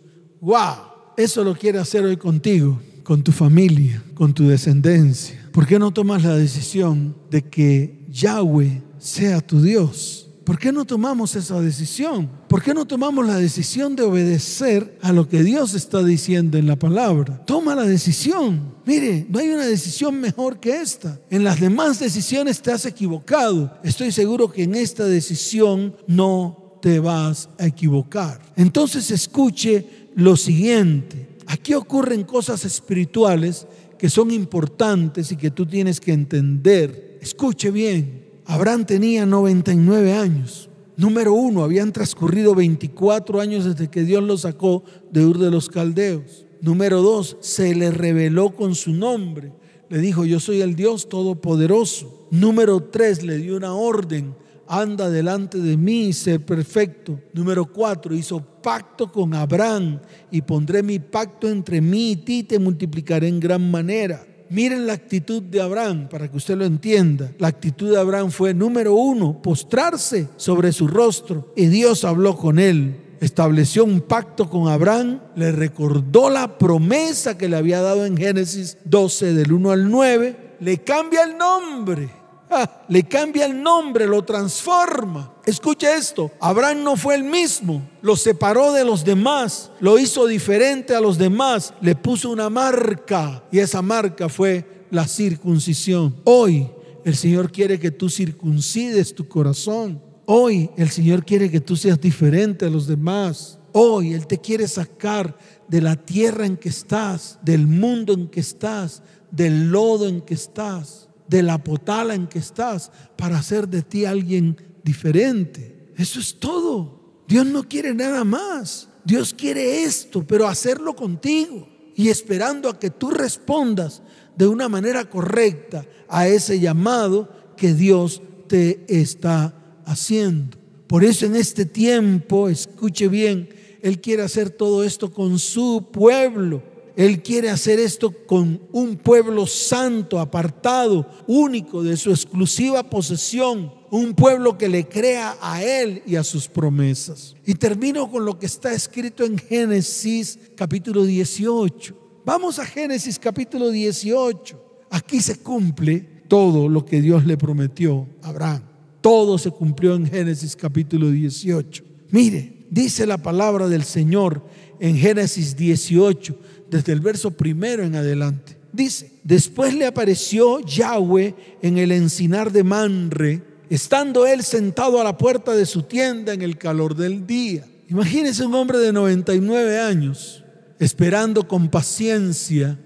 ¡Wow! 0.40 0.88
Eso 1.18 1.44
lo 1.44 1.54
quiere 1.54 1.78
hacer 1.78 2.04
hoy 2.04 2.16
contigo, 2.16 2.80
con 3.08 3.22
tu 3.22 3.32
familia, 3.32 4.02
con 4.12 4.34
tu 4.34 4.46
descendencia. 4.46 5.48
¿Por 5.50 5.66
qué 5.66 5.78
no 5.78 5.90
tomas 5.90 6.24
la 6.24 6.36
decisión 6.36 7.16
de 7.30 7.40
que 7.40 8.04
Yahweh 8.10 8.82
sea 8.98 9.40
tu 9.40 9.62
Dios. 9.62 10.28
¿Por 10.44 10.58
qué 10.58 10.72
no 10.72 10.84
tomamos 10.84 11.34
esa 11.34 11.58
decisión? 11.58 12.30
¿Por 12.50 12.62
qué 12.62 12.74
no 12.74 12.86
tomamos 12.86 13.26
la 13.26 13.36
decisión 13.36 13.96
de 13.96 14.02
obedecer 14.02 14.98
a 15.00 15.10
lo 15.14 15.26
que 15.26 15.42
Dios 15.42 15.72
está 15.72 16.02
diciendo 16.02 16.58
en 16.58 16.66
la 16.66 16.76
palabra? 16.76 17.42
Toma 17.46 17.74
la 17.74 17.84
decisión. 17.84 18.74
Mire, 18.84 19.26
no 19.30 19.38
hay 19.38 19.48
una 19.48 19.64
decisión 19.64 20.20
mejor 20.20 20.60
que 20.60 20.78
esta. 20.78 21.18
En 21.30 21.44
las 21.44 21.60
demás 21.60 21.98
decisiones 21.98 22.60
te 22.60 22.72
has 22.72 22.84
equivocado. 22.84 23.72
Estoy 23.82 24.12
seguro 24.12 24.52
que 24.52 24.64
en 24.64 24.74
esta 24.74 25.04
decisión 25.06 25.96
no 26.06 26.78
te 26.82 27.00
vas 27.00 27.48
a 27.58 27.64
equivocar. 27.64 28.38
Entonces 28.54 29.10
escuche 29.10 30.10
lo 30.14 30.36
siguiente. 30.36 31.27
Aquí 31.48 31.72
ocurren 31.72 32.24
cosas 32.24 32.66
espirituales 32.66 33.66
que 33.98 34.10
son 34.10 34.30
importantes 34.30 35.32
y 35.32 35.36
que 35.36 35.50
tú 35.50 35.64
tienes 35.64 35.98
que 35.98 36.12
entender. 36.12 37.18
Escuche 37.22 37.70
bien. 37.70 38.26
Abraham 38.44 38.84
tenía 38.84 39.24
99 39.24 40.12
años. 40.12 40.68
Número 40.96 41.32
uno, 41.32 41.64
habían 41.64 41.92
transcurrido 41.92 42.54
24 42.54 43.40
años 43.40 43.64
desde 43.64 43.88
que 43.88 44.02
Dios 44.02 44.22
lo 44.22 44.36
sacó 44.36 44.84
de 45.10 45.24
Ur 45.24 45.38
de 45.38 45.50
los 45.50 45.70
Caldeos. 45.70 46.44
Número 46.60 47.00
dos, 47.00 47.38
se 47.40 47.74
le 47.74 47.92
reveló 47.92 48.50
con 48.50 48.74
su 48.74 48.92
nombre. 48.92 49.52
Le 49.88 49.98
dijo, 50.00 50.26
yo 50.26 50.40
soy 50.40 50.60
el 50.60 50.76
Dios 50.76 51.08
Todopoderoso. 51.08 52.26
Número 52.30 52.80
tres, 52.80 53.22
le 53.22 53.38
dio 53.38 53.56
una 53.56 53.72
orden. 53.72 54.34
Anda 54.68 55.10
delante 55.10 55.58
de 55.58 55.76
mí 55.76 56.06
y 56.08 56.12
sé 56.12 56.38
perfecto. 56.40 57.18
Número 57.32 57.66
cuatro, 57.66 58.14
hizo 58.14 58.40
pacto 58.40 59.10
con 59.10 59.34
Abraham 59.34 60.00
y 60.30 60.42
pondré 60.42 60.82
mi 60.82 60.98
pacto 60.98 61.48
entre 61.48 61.80
mí 61.80 62.12
y 62.12 62.16
ti 62.16 62.42
te 62.42 62.58
multiplicaré 62.58 63.28
en 63.28 63.40
gran 63.40 63.70
manera. 63.70 64.24
Miren 64.50 64.86
la 64.86 64.94
actitud 64.94 65.42
de 65.42 65.60
Abraham 65.60 66.08
para 66.08 66.30
que 66.30 66.36
usted 66.36 66.56
lo 66.56 66.64
entienda. 66.64 67.32
La 67.38 67.48
actitud 67.48 67.90
de 67.90 67.98
Abraham 67.98 68.30
fue, 68.30 68.54
número 68.54 68.94
uno, 68.94 69.40
postrarse 69.42 70.28
sobre 70.36 70.72
su 70.72 70.86
rostro 70.86 71.52
y 71.56 71.66
Dios 71.66 72.04
habló 72.04 72.36
con 72.36 72.58
él 72.58 73.08
estableció 73.20 73.84
un 73.84 74.00
pacto 74.00 74.48
con 74.48 74.68
Abraham, 74.68 75.20
le 75.34 75.52
recordó 75.52 76.30
la 76.30 76.58
promesa 76.58 77.36
que 77.36 77.48
le 77.48 77.56
había 77.56 77.80
dado 77.80 78.06
en 78.06 78.16
Génesis 78.16 78.78
12 78.84 79.34
del 79.34 79.52
1 79.52 79.70
al 79.70 79.90
9, 79.90 80.56
le 80.60 80.78
cambia 80.78 81.22
el 81.24 81.36
nombre. 81.36 82.10
Ah, 82.50 82.82
le 82.88 83.02
cambia 83.02 83.46
el 83.46 83.62
nombre, 83.62 84.06
lo 84.06 84.24
transforma. 84.24 85.34
Escuche 85.44 85.94
esto, 85.94 86.30
Abraham 86.40 86.82
no 86.82 86.96
fue 86.96 87.14
el 87.14 87.24
mismo, 87.24 87.82
lo 88.00 88.16
separó 88.16 88.72
de 88.72 88.84
los 88.84 89.04
demás, 89.04 89.70
lo 89.80 89.98
hizo 89.98 90.26
diferente 90.26 90.94
a 90.94 91.00
los 91.00 91.18
demás, 91.18 91.74
le 91.80 91.94
puso 91.94 92.30
una 92.30 92.48
marca 92.48 93.44
y 93.50 93.58
esa 93.58 93.82
marca 93.82 94.28
fue 94.28 94.86
la 94.90 95.06
circuncisión. 95.06 96.16
Hoy 96.24 96.70
el 97.04 97.16
Señor 97.16 97.50
quiere 97.52 97.78
que 97.78 97.90
tú 97.90 98.08
circuncides 98.08 99.14
tu 99.14 99.28
corazón. 99.28 100.02
Hoy 100.26 100.70
el 100.76 100.90
Señor 100.90 101.24
quiere 101.24 101.50
que 101.50 101.60
tú 101.60 101.76
seas 101.76 102.00
diferente 102.00 102.66
a 102.66 102.70
los 102.70 102.86
demás. 102.86 103.58
Hoy 103.72 104.12
Él 104.12 104.26
te 104.26 104.38
quiere 104.38 104.68
sacar 104.68 105.36
de 105.68 105.80
la 105.80 105.96
tierra 105.96 106.44
en 106.44 106.56
que 106.56 106.68
estás, 106.68 107.38
del 107.42 107.66
mundo 107.66 108.12
en 108.12 108.28
que 108.28 108.40
estás, 108.40 109.02
del 109.30 109.70
lodo 109.70 110.08
en 110.08 110.20
que 110.20 110.34
estás, 110.34 111.07
de 111.28 111.42
la 111.42 111.62
potala 111.62 112.14
en 112.14 112.26
que 112.26 112.38
estás, 112.38 112.90
para 113.16 113.38
hacer 113.38 113.68
de 113.68 113.82
ti 113.82 114.04
alguien 114.04 114.56
diferente. 114.82 115.92
Eso 115.96 116.20
es 116.20 116.38
todo. 116.38 117.22
Dios 117.28 117.46
no 117.46 117.64
quiere 117.64 117.94
nada 117.94 118.24
más. 118.24 118.88
Dios 119.04 119.34
quiere 119.34 119.84
esto, 119.84 120.26
pero 120.26 120.46
hacerlo 120.46 120.94
contigo 120.94 121.68
y 121.94 122.08
esperando 122.08 122.68
a 122.68 122.78
que 122.78 122.90
tú 122.90 123.10
respondas 123.10 124.02
de 124.36 124.46
una 124.46 124.68
manera 124.68 125.08
correcta 125.10 125.84
a 126.08 126.28
ese 126.28 126.60
llamado 126.60 127.28
que 127.56 127.74
Dios 127.74 128.22
te 128.46 128.84
está 128.88 129.54
haciendo. 129.84 130.56
Por 130.86 131.04
eso 131.04 131.26
en 131.26 131.36
este 131.36 131.66
tiempo, 131.66 132.48
escuche 132.48 133.08
bien, 133.08 133.48
Él 133.82 134.00
quiere 134.00 134.22
hacer 134.22 134.50
todo 134.50 134.84
esto 134.84 135.12
con 135.12 135.38
su 135.38 135.88
pueblo. 135.92 136.62
Él 136.98 137.22
quiere 137.22 137.48
hacer 137.48 137.78
esto 137.78 138.10
con 138.10 138.60
un 138.72 138.96
pueblo 138.96 139.46
santo, 139.46 140.18
apartado, 140.18 141.08
único 141.28 141.80
de 141.84 141.96
su 141.96 142.10
exclusiva 142.10 142.82
posesión. 142.82 143.72
Un 143.92 144.14
pueblo 144.14 144.58
que 144.58 144.68
le 144.68 144.88
crea 144.88 145.36
a 145.40 145.62
Él 145.62 146.02
y 146.04 146.16
a 146.16 146.24
sus 146.24 146.48
promesas. 146.48 147.36
Y 147.46 147.54
termino 147.54 148.10
con 148.10 148.24
lo 148.24 148.36
que 148.36 148.46
está 148.46 148.72
escrito 148.72 149.24
en 149.24 149.38
Génesis 149.38 150.40
capítulo 150.56 151.04
18. 151.04 151.94
Vamos 152.24 152.58
a 152.58 152.66
Génesis 152.66 153.16
capítulo 153.16 153.70
18. 153.70 154.60
Aquí 154.90 155.20
se 155.20 155.38
cumple 155.38 156.00
todo 156.26 156.68
lo 156.68 156.84
que 156.84 157.00
Dios 157.00 157.24
le 157.24 157.36
prometió 157.36 158.08
a 158.22 158.30
Abraham. 158.30 158.62
Todo 159.00 159.38
se 159.38 159.52
cumplió 159.52 159.94
en 159.94 160.04
Génesis 160.04 160.56
capítulo 160.56 161.12
18. 161.12 161.84
Mire, 162.10 162.66
dice 162.70 163.06
la 163.06 163.18
palabra 163.18 163.68
del 163.68 163.84
Señor 163.84 164.42
en 164.80 164.96
Génesis 164.96 165.56
18, 165.56 166.36
desde 166.70 166.92
el 166.92 167.00
verso 167.00 167.30
primero 167.30 167.82
en 167.82 167.96
adelante. 167.96 168.56
Dice, 168.72 169.12
después 169.24 169.74
le 169.74 169.86
apareció 169.86 170.60
Yahweh 170.60 171.34
en 171.62 171.78
el 171.78 171.92
encinar 171.92 172.52
de 172.52 172.64
Manre, 172.64 173.42
estando 173.70 174.26
él 174.26 174.42
sentado 174.42 175.00
a 175.00 175.04
la 175.04 175.16
puerta 175.16 175.54
de 175.54 175.66
su 175.66 175.82
tienda 175.82 176.32
en 176.32 176.42
el 176.42 176.58
calor 176.58 176.94
del 176.94 177.26
día. 177.26 177.64
Imagínese 177.88 178.44
un 178.44 178.54
hombre 178.54 178.78
de 178.78 178.92
99 178.92 179.78
años 179.80 180.44
esperando 180.78 181.48
con 181.48 181.68
paciencia 181.68 182.78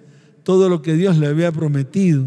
todo 0.45 0.69
lo 0.69 0.83
que 0.83 0.95
Dios 0.95 1.19
le 1.19 1.27
había 1.27 1.53
prometido. 1.53 2.27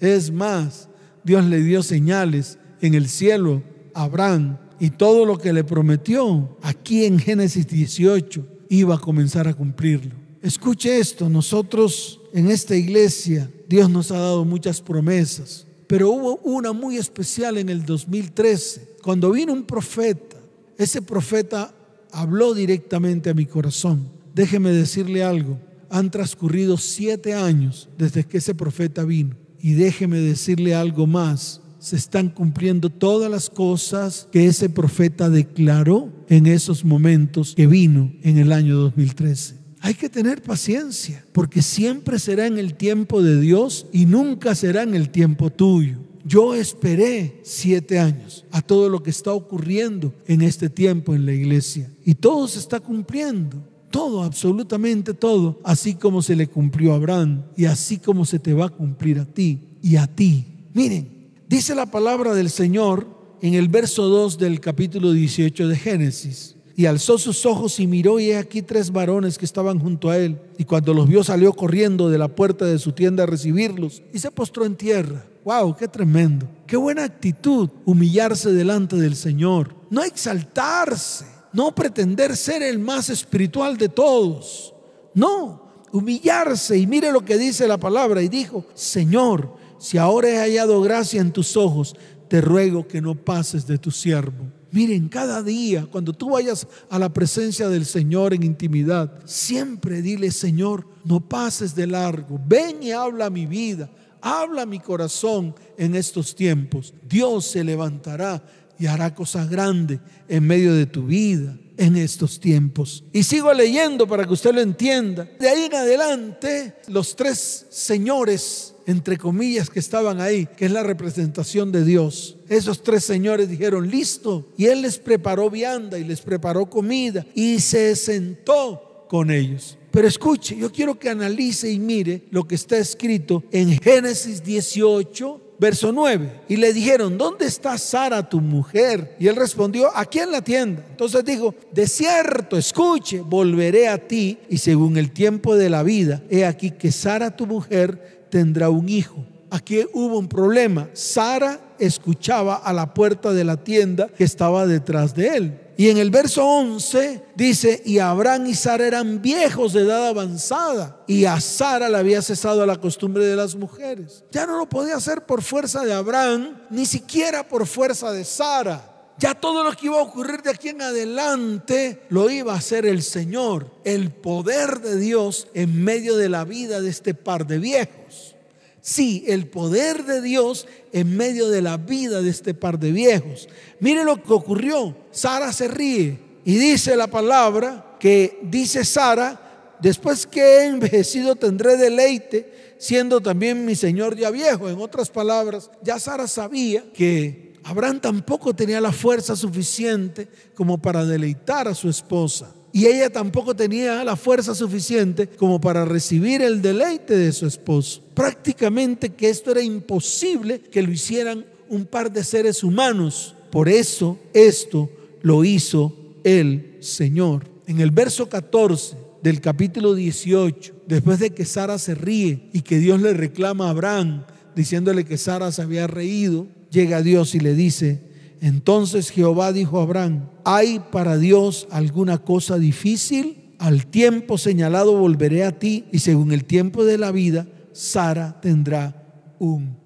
Es 0.00 0.32
más, 0.32 0.88
Dios 1.22 1.44
le 1.44 1.60
dio 1.62 1.82
señales 1.82 2.58
en 2.80 2.94
el 2.94 3.08
cielo 3.08 3.62
Abraham 3.94 4.58
y 4.80 4.90
todo 4.90 5.24
lo 5.24 5.38
que 5.38 5.52
le 5.52 5.64
prometió 5.64 6.58
aquí 6.62 7.04
en 7.04 7.18
Génesis 7.18 7.66
18 7.66 8.46
iba 8.68 8.96
a 8.96 9.00
comenzar 9.00 9.48
a 9.48 9.54
cumplirlo. 9.54 10.23
Escuche 10.44 10.98
esto, 10.98 11.30
nosotros 11.30 12.20
en 12.34 12.50
esta 12.50 12.76
iglesia 12.76 13.50
Dios 13.66 13.88
nos 13.88 14.10
ha 14.10 14.18
dado 14.18 14.44
muchas 14.44 14.78
promesas, 14.78 15.66
pero 15.86 16.10
hubo 16.10 16.36
una 16.42 16.74
muy 16.74 16.98
especial 16.98 17.56
en 17.56 17.70
el 17.70 17.86
2013, 17.86 18.96
cuando 19.02 19.30
vino 19.30 19.54
un 19.54 19.64
profeta. 19.64 20.36
Ese 20.76 21.00
profeta 21.00 21.74
habló 22.12 22.52
directamente 22.52 23.30
a 23.30 23.34
mi 23.34 23.46
corazón. 23.46 24.06
Déjeme 24.34 24.70
decirle 24.70 25.24
algo, 25.24 25.58
han 25.88 26.10
transcurrido 26.10 26.76
siete 26.76 27.32
años 27.32 27.88
desde 27.96 28.24
que 28.24 28.36
ese 28.36 28.54
profeta 28.54 29.02
vino. 29.04 29.36
Y 29.62 29.72
déjeme 29.72 30.18
decirle 30.18 30.74
algo 30.74 31.06
más, 31.06 31.62
se 31.78 31.96
están 31.96 32.28
cumpliendo 32.28 32.90
todas 32.90 33.30
las 33.30 33.48
cosas 33.48 34.28
que 34.30 34.44
ese 34.44 34.68
profeta 34.68 35.30
declaró 35.30 36.12
en 36.28 36.44
esos 36.44 36.84
momentos 36.84 37.54
que 37.54 37.66
vino 37.66 38.12
en 38.20 38.36
el 38.36 38.52
año 38.52 38.76
2013. 38.76 39.63
Hay 39.84 39.92
que 39.94 40.08
tener 40.08 40.42
paciencia, 40.42 41.22
porque 41.32 41.60
siempre 41.60 42.18
será 42.18 42.46
en 42.46 42.58
el 42.58 42.74
tiempo 42.74 43.22
de 43.22 43.38
Dios 43.38 43.86
y 43.92 44.06
nunca 44.06 44.54
será 44.54 44.82
en 44.82 44.94
el 44.94 45.10
tiempo 45.10 45.50
tuyo. 45.50 45.98
Yo 46.24 46.54
esperé 46.54 47.40
siete 47.42 47.98
años 47.98 48.46
a 48.50 48.62
todo 48.62 48.88
lo 48.88 49.02
que 49.02 49.10
está 49.10 49.32
ocurriendo 49.32 50.14
en 50.26 50.40
este 50.40 50.70
tiempo 50.70 51.14
en 51.14 51.26
la 51.26 51.32
iglesia 51.32 51.90
y 52.02 52.14
todo 52.14 52.48
se 52.48 52.60
está 52.60 52.80
cumpliendo. 52.80 53.58
Todo, 53.90 54.24
absolutamente 54.24 55.12
todo, 55.12 55.60
así 55.62 55.94
como 55.94 56.22
se 56.22 56.34
le 56.34 56.48
cumplió 56.48 56.92
a 56.92 56.96
Abraham 56.96 57.42
y 57.54 57.66
así 57.66 57.98
como 57.98 58.24
se 58.24 58.38
te 58.38 58.54
va 58.54 58.66
a 58.66 58.70
cumplir 58.70 59.18
a 59.18 59.26
ti 59.26 59.60
y 59.82 59.96
a 59.96 60.06
ti. 60.06 60.46
Miren, 60.72 61.14
Dice 61.54 61.74
la 61.74 61.86
palabra 61.86 62.34
del 62.34 62.48
Señor 62.48 63.06
en 63.42 63.54
el 63.54 63.68
verso 63.68 64.08
2 64.08 64.38
del 64.38 64.60
capítulo 64.60 65.12
18 65.12 65.68
de 65.68 65.76
Génesis. 65.76 66.56
Y 66.76 66.86
alzó 66.86 67.18
sus 67.18 67.46
ojos 67.46 67.78
y 67.78 67.86
miró 67.86 68.18
y 68.18 68.30
he 68.30 68.36
aquí 68.36 68.60
tres 68.60 68.90
varones 68.90 69.38
que 69.38 69.44
estaban 69.44 69.78
junto 69.78 70.10
a 70.10 70.18
él. 70.18 70.40
Y 70.58 70.64
cuando 70.64 70.92
los 70.92 71.08
vio 71.08 71.22
salió 71.22 71.52
corriendo 71.52 72.10
de 72.10 72.18
la 72.18 72.28
puerta 72.28 72.64
de 72.64 72.78
su 72.78 72.92
tienda 72.92 73.22
a 73.22 73.26
recibirlos 73.26 74.02
y 74.12 74.18
se 74.18 74.30
postró 74.30 74.64
en 74.64 74.74
tierra. 74.74 75.24
¡Wow! 75.44 75.76
¡Qué 75.76 75.86
tremendo! 75.86 76.48
¡Qué 76.66 76.76
buena 76.76 77.04
actitud! 77.04 77.68
Humillarse 77.84 78.52
delante 78.52 78.96
del 78.96 79.14
Señor. 79.14 79.74
No 79.90 80.02
exaltarse. 80.02 81.26
No 81.52 81.72
pretender 81.72 82.36
ser 82.36 82.62
el 82.62 82.80
más 82.80 83.10
espiritual 83.10 83.76
de 83.76 83.88
todos. 83.88 84.74
No, 85.14 85.70
humillarse. 85.92 86.76
Y 86.76 86.86
mire 86.86 87.12
lo 87.12 87.24
que 87.24 87.38
dice 87.38 87.68
la 87.68 87.78
palabra. 87.78 88.20
Y 88.22 88.28
dijo, 88.28 88.64
Señor, 88.74 89.54
si 89.78 89.96
ahora 89.96 90.28
he 90.28 90.38
hallado 90.38 90.80
gracia 90.80 91.20
en 91.20 91.30
tus 91.30 91.56
ojos, 91.56 91.94
te 92.28 92.40
ruego 92.40 92.88
que 92.88 93.00
no 93.00 93.14
pases 93.14 93.66
de 93.68 93.78
tu 93.78 93.92
siervo. 93.92 94.46
Miren, 94.74 95.08
cada 95.08 95.40
día, 95.40 95.86
cuando 95.86 96.12
tú 96.12 96.30
vayas 96.30 96.66
a 96.90 96.98
la 96.98 97.08
presencia 97.08 97.68
del 97.68 97.86
Señor 97.86 98.34
en 98.34 98.42
intimidad, 98.42 99.20
siempre 99.24 100.02
dile, 100.02 100.32
Señor, 100.32 100.84
no 101.04 101.20
pases 101.20 101.76
de 101.76 101.86
largo. 101.86 102.40
Ven 102.44 102.82
y 102.82 102.90
habla 102.90 103.30
mi 103.30 103.46
vida, 103.46 103.88
habla 104.20 104.66
mi 104.66 104.80
corazón 104.80 105.54
en 105.78 105.94
estos 105.94 106.34
tiempos. 106.34 106.92
Dios 107.08 107.46
se 107.46 107.62
levantará 107.62 108.42
y 108.76 108.86
hará 108.86 109.14
cosas 109.14 109.48
grandes 109.48 110.00
en 110.26 110.44
medio 110.44 110.74
de 110.74 110.86
tu 110.86 111.06
vida 111.06 111.56
en 111.76 111.96
estos 111.96 112.40
tiempos. 112.40 113.04
Y 113.12 113.22
sigo 113.22 113.54
leyendo 113.54 114.08
para 114.08 114.26
que 114.26 114.32
usted 114.32 114.52
lo 114.52 114.60
entienda. 114.60 115.28
De 115.38 115.48
ahí 115.48 115.66
en 115.66 115.74
adelante, 115.76 116.74
los 116.88 117.14
tres 117.14 117.66
señores 117.70 118.73
entre 118.86 119.16
comillas, 119.16 119.70
que 119.70 119.78
estaban 119.78 120.20
ahí, 120.20 120.46
que 120.56 120.66
es 120.66 120.70
la 120.70 120.82
representación 120.82 121.72
de 121.72 121.84
Dios. 121.84 122.36
Esos 122.48 122.82
tres 122.82 123.04
señores 123.04 123.48
dijeron, 123.48 123.88
listo. 123.88 124.52
Y 124.56 124.66
Él 124.66 124.82
les 124.82 124.98
preparó 124.98 125.50
vianda 125.50 125.98
y 125.98 126.04
les 126.04 126.20
preparó 126.20 126.66
comida 126.66 127.26
y 127.34 127.60
se 127.60 127.96
sentó 127.96 129.06
con 129.08 129.30
ellos. 129.30 129.78
Pero 129.90 130.08
escuche, 130.08 130.56
yo 130.56 130.72
quiero 130.72 130.98
que 130.98 131.08
analice 131.08 131.70
y 131.70 131.78
mire 131.78 132.24
lo 132.30 132.46
que 132.48 132.56
está 132.56 132.78
escrito 132.78 133.44
en 133.52 133.78
Génesis 133.80 134.42
18 134.42 135.44
Verso 135.58 135.92
9. 135.92 136.42
Y 136.48 136.56
le 136.56 136.72
dijeron, 136.72 137.16
¿dónde 137.16 137.46
está 137.46 137.78
Sara, 137.78 138.28
tu 138.28 138.40
mujer? 138.40 139.16
Y 139.20 139.28
él 139.28 139.36
respondió, 139.36 139.90
aquí 139.96 140.18
en 140.18 140.32
la 140.32 140.42
tienda. 140.42 140.84
Entonces 140.90 141.24
dijo, 141.24 141.54
de 141.72 141.86
cierto, 141.86 142.56
escuche, 142.56 143.20
volveré 143.20 143.88
a 143.88 143.98
ti 143.98 144.38
y 144.48 144.58
según 144.58 144.96
el 144.96 145.12
tiempo 145.12 145.56
de 145.56 145.70
la 145.70 145.82
vida, 145.82 146.22
he 146.28 146.44
aquí 146.44 146.72
que 146.72 146.90
Sara, 146.90 147.36
tu 147.36 147.46
mujer, 147.46 148.23
tendrá 148.34 148.68
un 148.68 148.88
hijo. 148.88 149.24
Aquí 149.48 149.86
hubo 149.92 150.18
un 150.18 150.26
problema. 150.26 150.88
Sara 150.92 151.60
escuchaba 151.78 152.56
a 152.56 152.72
la 152.72 152.92
puerta 152.92 153.32
de 153.32 153.44
la 153.44 153.56
tienda 153.56 154.08
que 154.08 154.24
estaba 154.24 154.66
detrás 154.66 155.14
de 155.14 155.28
él. 155.36 155.60
Y 155.76 155.88
en 155.88 155.98
el 155.98 156.10
verso 156.10 156.44
11 156.44 157.22
dice, 157.36 157.80
y 157.84 158.00
Abraham 158.00 158.48
y 158.48 158.54
Sara 158.54 158.88
eran 158.88 159.22
viejos 159.22 159.72
de 159.72 159.82
edad 159.82 160.08
avanzada, 160.08 161.00
y 161.06 161.26
a 161.26 161.38
Sara 161.38 161.88
le 161.88 161.96
había 161.96 162.22
cesado 162.22 162.66
la 162.66 162.74
costumbre 162.74 163.24
de 163.24 163.36
las 163.36 163.54
mujeres. 163.54 164.24
Ya 164.32 164.46
no 164.46 164.58
lo 164.58 164.68
podía 164.68 164.96
hacer 164.96 165.24
por 165.24 165.40
fuerza 165.40 165.84
de 165.84 165.92
Abraham, 165.92 166.58
ni 166.70 166.86
siquiera 166.86 167.46
por 167.46 167.68
fuerza 167.68 168.10
de 168.10 168.24
Sara. 168.24 168.93
Ya 169.16 169.34
todo 169.34 169.62
lo 169.62 169.72
que 169.72 169.86
iba 169.86 169.98
a 169.98 170.02
ocurrir 170.02 170.42
de 170.42 170.50
aquí 170.50 170.70
en 170.70 170.82
adelante 170.82 172.00
lo 172.08 172.28
iba 172.30 172.52
a 172.52 172.58
hacer 172.58 172.84
el 172.84 173.02
Señor, 173.02 173.70
el 173.84 174.10
poder 174.10 174.80
de 174.80 174.96
Dios 174.96 175.46
en 175.54 175.84
medio 175.84 176.16
de 176.16 176.28
la 176.28 176.44
vida 176.44 176.80
de 176.80 176.90
este 176.90 177.14
par 177.14 177.46
de 177.46 177.58
viejos. 177.58 178.34
Sí, 178.80 179.24
el 179.28 179.46
poder 179.46 180.04
de 180.04 180.20
Dios 180.20 180.66
en 180.92 181.16
medio 181.16 181.48
de 181.48 181.62
la 181.62 181.76
vida 181.76 182.20
de 182.20 182.28
este 182.28 182.54
par 182.54 182.78
de 182.78 182.92
viejos. 182.92 183.48
Mire 183.80 184.04
lo 184.04 184.22
que 184.22 184.32
ocurrió. 184.32 184.96
Sara 185.10 185.52
se 185.52 185.68
ríe 185.68 186.18
y 186.44 186.56
dice 186.58 186.96
la 186.96 187.06
palabra 187.06 187.96
que 187.98 188.38
dice 188.42 188.84
Sara, 188.84 189.76
después 189.80 190.26
que 190.26 190.42
he 190.42 190.66
envejecido 190.66 191.36
tendré 191.36 191.78
deleite, 191.78 192.74
siendo 192.76 193.20
también 193.22 193.64
mi 193.64 193.74
Señor 193.74 194.16
ya 194.16 194.30
viejo. 194.30 194.68
En 194.68 194.78
otras 194.80 195.08
palabras, 195.08 195.70
ya 195.82 195.98
Sara 195.98 196.28
sabía 196.28 196.84
que 196.92 197.53
Abraham 197.64 197.98
tampoco 198.00 198.54
tenía 198.54 198.80
la 198.80 198.92
fuerza 198.92 199.34
suficiente 199.34 200.28
como 200.54 200.76
para 200.78 201.04
deleitar 201.04 201.66
a 201.66 201.74
su 201.74 201.88
esposa. 201.88 202.52
Y 202.72 202.86
ella 202.86 203.08
tampoco 203.08 203.54
tenía 203.54 204.04
la 204.04 204.16
fuerza 204.16 204.54
suficiente 204.54 205.28
como 205.28 205.60
para 205.60 205.84
recibir 205.84 206.42
el 206.42 206.60
deleite 206.60 207.16
de 207.16 207.32
su 207.32 207.46
esposo. 207.46 208.02
Prácticamente 208.14 209.10
que 209.10 209.30
esto 209.30 209.52
era 209.52 209.62
imposible 209.62 210.60
que 210.60 210.82
lo 210.82 210.92
hicieran 210.92 211.46
un 211.68 211.86
par 211.86 212.12
de 212.12 212.22
seres 212.22 212.62
humanos. 212.62 213.34
Por 213.50 213.68
eso 213.68 214.18
esto 214.32 214.90
lo 215.22 215.44
hizo 215.44 215.96
el 216.24 216.78
Señor. 216.80 217.44
En 217.66 217.80
el 217.80 217.92
verso 217.92 218.28
14 218.28 218.96
del 219.22 219.40
capítulo 219.40 219.94
18, 219.94 220.74
después 220.86 221.18
de 221.20 221.30
que 221.30 221.46
Sara 221.46 221.78
se 221.78 221.94
ríe 221.94 222.50
y 222.52 222.60
que 222.60 222.78
Dios 222.78 223.00
le 223.00 223.14
reclama 223.14 223.68
a 223.68 223.70
Abraham 223.70 224.24
diciéndole 224.54 225.04
que 225.04 225.16
Sara 225.16 225.50
se 225.50 225.62
había 225.62 225.86
reído, 225.86 226.46
llega 226.74 227.02
Dios 227.02 227.34
y 227.34 227.40
le 227.40 227.54
dice, 227.54 228.02
entonces 228.40 229.10
Jehová 229.10 229.52
dijo 229.52 229.80
a 229.80 229.84
Abraham, 229.84 230.28
¿hay 230.44 230.80
para 230.92 231.16
Dios 231.16 231.66
alguna 231.70 232.18
cosa 232.18 232.58
difícil? 232.58 233.54
Al 233.58 233.86
tiempo 233.86 234.36
señalado 234.36 234.98
volveré 234.98 235.44
a 235.44 235.58
ti 235.58 235.86
y 235.92 236.00
según 236.00 236.32
el 236.32 236.44
tiempo 236.44 236.84
de 236.84 236.98
la 236.98 237.12
vida, 237.12 237.46
Sara 237.72 238.40
tendrá 238.42 239.34
un 239.38 239.78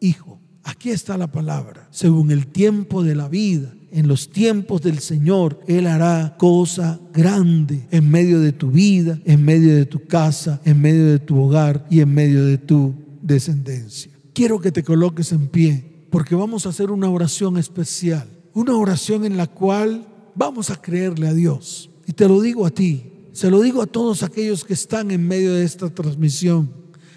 hijo. 0.00 0.38
Aquí 0.62 0.90
está 0.90 1.18
la 1.18 1.32
palabra. 1.32 1.88
Según 1.90 2.30
el 2.30 2.46
tiempo 2.46 3.02
de 3.02 3.16
la 3.16 3.28
vida, 3.28 3.74
en 3.90 4.08
los 4.08 4.30
tiempos 4.30 4.82
del 4.82 4.98
Señor, 4.98 5.60
Él 5.66 5.86
hará 5.86 6.36
cosa 6.38 7.00
grande 7.12 7.86
en 7.90 8.10
medio 8.10 8.40
de 8.40 8.52
tu 8.52 8.70
vida, 8.70 9.18
en 9.24 9.44
medio 9.44 9.74
de 9.74 9.86
tu 9.86 10.06
casa, 10.06 10.60
en 10.64 10.80
medio 10.80 11.06
de 11.06 11.18
tu 11.18 11.38
hogar 11.40 11.86
y 11.90 12.00
en 12.00 12.12
medio 12.12 12.44
de 12.44 12.58
tu 12.58 12.94
descendencia. 13.22 14.12
Quiero 14.32 14.60
que 14.60 14.72
te 14.72 14.82
coloques 14.82 15.32
en 15.32 15.48
pie 15.48 15.93
porque 16.14 16.36
vamos 16.36 16.64
a 16.64 16.68
hacer 16.68 16.92
una 16.92 17.10
oración 17.10 17.56
especial, 17.56 18.28
una 18.52 18.76
oración 18.76 19.24
en 19.24 19.36
la 19.36 19.48
cual 19.48 20.06
vamos 20.36 20.70
a 20.70 20.80
creerle 20.80 21.26
a 21.26 21.34
Dios. 21.34 21.90
Y 22.06 22.12
te 22.12 22.28
lo 22.28 22.40
digo 22.40 22.66
a 22.66 22.70
ti, 22.70 23.10
se 23.32 23.50
lo 23.50 23.60
digo 23.60 23.82
a 23.82 23.86
todos 23.86 24.22
aquellos 24.22 24.64
que 24.64 24.74
están 24.74 25.10
en 25.10 25.26
medio 25.26 25.52
de 25.52 25.64
esta 25.64 25.90
transmisión, 25.90 26.72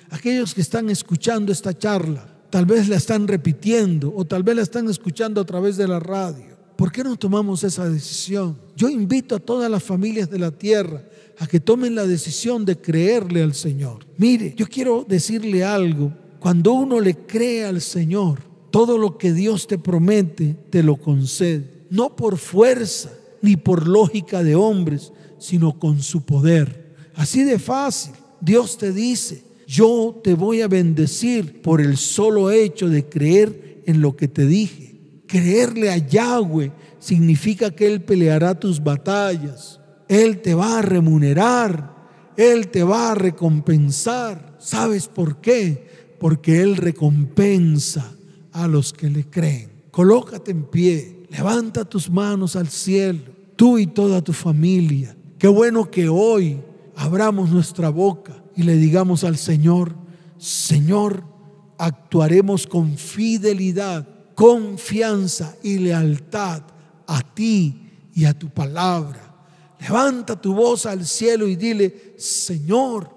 aquellos 0.10 0.56
que 0.56 0.62
están 0.62 0.90
escuchando 0.90 1.52
esta 1.52 1.78
charla, 1.78 2.28
tal 2.50 2.66
vez 2.66 2.90
la 2.90 2.96
están 2.96 3.28
repitiendo 3.28 4.12
o 4.16 4.26
tal 4.26 4.42
vez 4.42 4.56
la 4.56 4.64
están 4.64 4.90
escuchando 4.90 5.42
a 5.42 5.46
través 5.46 5.78
de 5.78 5.88
la 5.88 6.00
radio. 6.00 6.58
¿Por 6.76 6.92
qué 6.92 7.04
no 7.04 7.18
tomamos 7.18 7.64
esa 7.64 7.88
decisión? 7.88 8.58
Yo 8.76 8.90
invito 8.90 9.36
a 9.36 9.40
todas 9.40 9.70
las 9.70 9.84
familias 9.84 10.28
de 10.28 10.40
la 10.40 10.50
tierra 10.50 11.04
a 11.38 11.46
que 11.46 11.60
tomen 11.60 11.94
la 11.94 12.08
decisión 12.08 12.66
de 12.66 12.82
creerle 12.82 13.44
al 13.44 13.54
Señor. 13.54 14.08
Mire, 14.18 14.56
yo 14.58 14.66
quiero 14.66 15.06
decirle 15.08 15.64
algo. 15.64 16.12
Cuando 16.40 16.74
uno 16.74 17.00
le 17.00 17.16
cree 17.16 17.66
al 17.66 17.82
Señor, 17.82 18.47
todo 18.72 18.98
lo 18.98 19.18
que 19.18 19.34
Dios 19.34 19.68
te 19.68 19.78
promete, 19.78 20.56
te 20.70 20.84
lo 20.84 20.98
concede. 20.98 21.86
No 21.90 22.16
por 22.16 22.38
fuerza 22.38 23.12
ni 23.42 23.56
por 23.56 23.88
lógica 23.88 24.44
de 24.44 24.56
hombres, 24.56 25.14
sino 25.40 25.80
con 25.80 26.02
su 26.02 26.24
poder. 26.24 26.96
Así 27.16 27.44
de 27.44 27.60
fácil. 27.60 28.14
Dios 28.42 28.78
te 28.78 28.92
dice, 28.92 29.44
yo 29.68 30.20
te 30.24 30.34
voy 30.34 30.62
a 30.62 30.68
bendecir 30.68 31.62
por 31.62 31.82
el 31.82 31.98
solo 31.98 32.52
hecho 32.52 32.90
de 32.90 33.06
creer 33.08 33.82
en 33.86 34.02
lo 34.02 34.16
que 34.16 34.28
te 34.28 34.46
dije. 34.46 34.96
Creerle 35.28 35.90
a 35.90 35.98
Yahweh 35.98 36.72
significa 37.00 37.72
que 37.72 37.88
Él 37.88 38.02
peleará 38.02 38.60
tus 38.60 38.84
batallas. 38.84 39.80
Él 40.08 40.42
te 40.42 40.54
va 40.54 40.80
a 40.80 40.82
remunerar. 40.82 41.96
Él 42.38 42.68
te 42.68 42.84
va 42.84 43.12
a 43.12 43.16
recompensar. 43.16 44.56
¿Sabes 44.60 45.08
por 45.08 45.42
qué? 45.42 45.88
Porque 46.20 46.62
Él 46.62 46.78
recompensa 46.78 48.17
a 48.58 48.68
los 48.68 48.92
que 48.92 49.10
le 49.10 49.24
creen. 49.24 49.72
Colócate 49.92 50.52
en 50.52 50.64
pie, 50.64 51.28
levanta 51.30 51.86
tus 51.86 52.10
manos 52.10 52.56
al 52.56 52.68
cielo, 52.70 53.20
tú 53.56 53.78
y 53.78 53.86
toda 53.86 54.22
tu 54.22 54.34
familia. 54.34 55.16
Qué 55.38 55.48
bueno 55.48 55.92
que 55.92 56.10
hoy 56.10 56.60
abramos 56.96 57.52
nuestra 57.52 57.90
boca 57.90 58.44
y 58.56 58.64
le 58.64 58.76
digamos 58.76 59.24
al 59.24 59.38
Señor, 59.38 59.96
Señor, 60.40 61.24
actuaremos 61.78 62.66
con 62.66 62.98
fidelidad, 62.98 64.08
confianza 64.34 65.56
y 65.62 65.78
lealtad 65.78 66.64
a 67.06 67.22
ti 67.22 67.92
y 68.16 68.26
a 68.26 68.38
tu 68.38 68.50
palabra. 68.50 69.36
Levanta 69.80 70.42
tu 70.42 70.56
voz 70.56 70.88
al 70.88 71.06
cielo 71.06 71.48
y 71.48 71.56
dile, 71.56 72.16
Señor, 72.18 73.17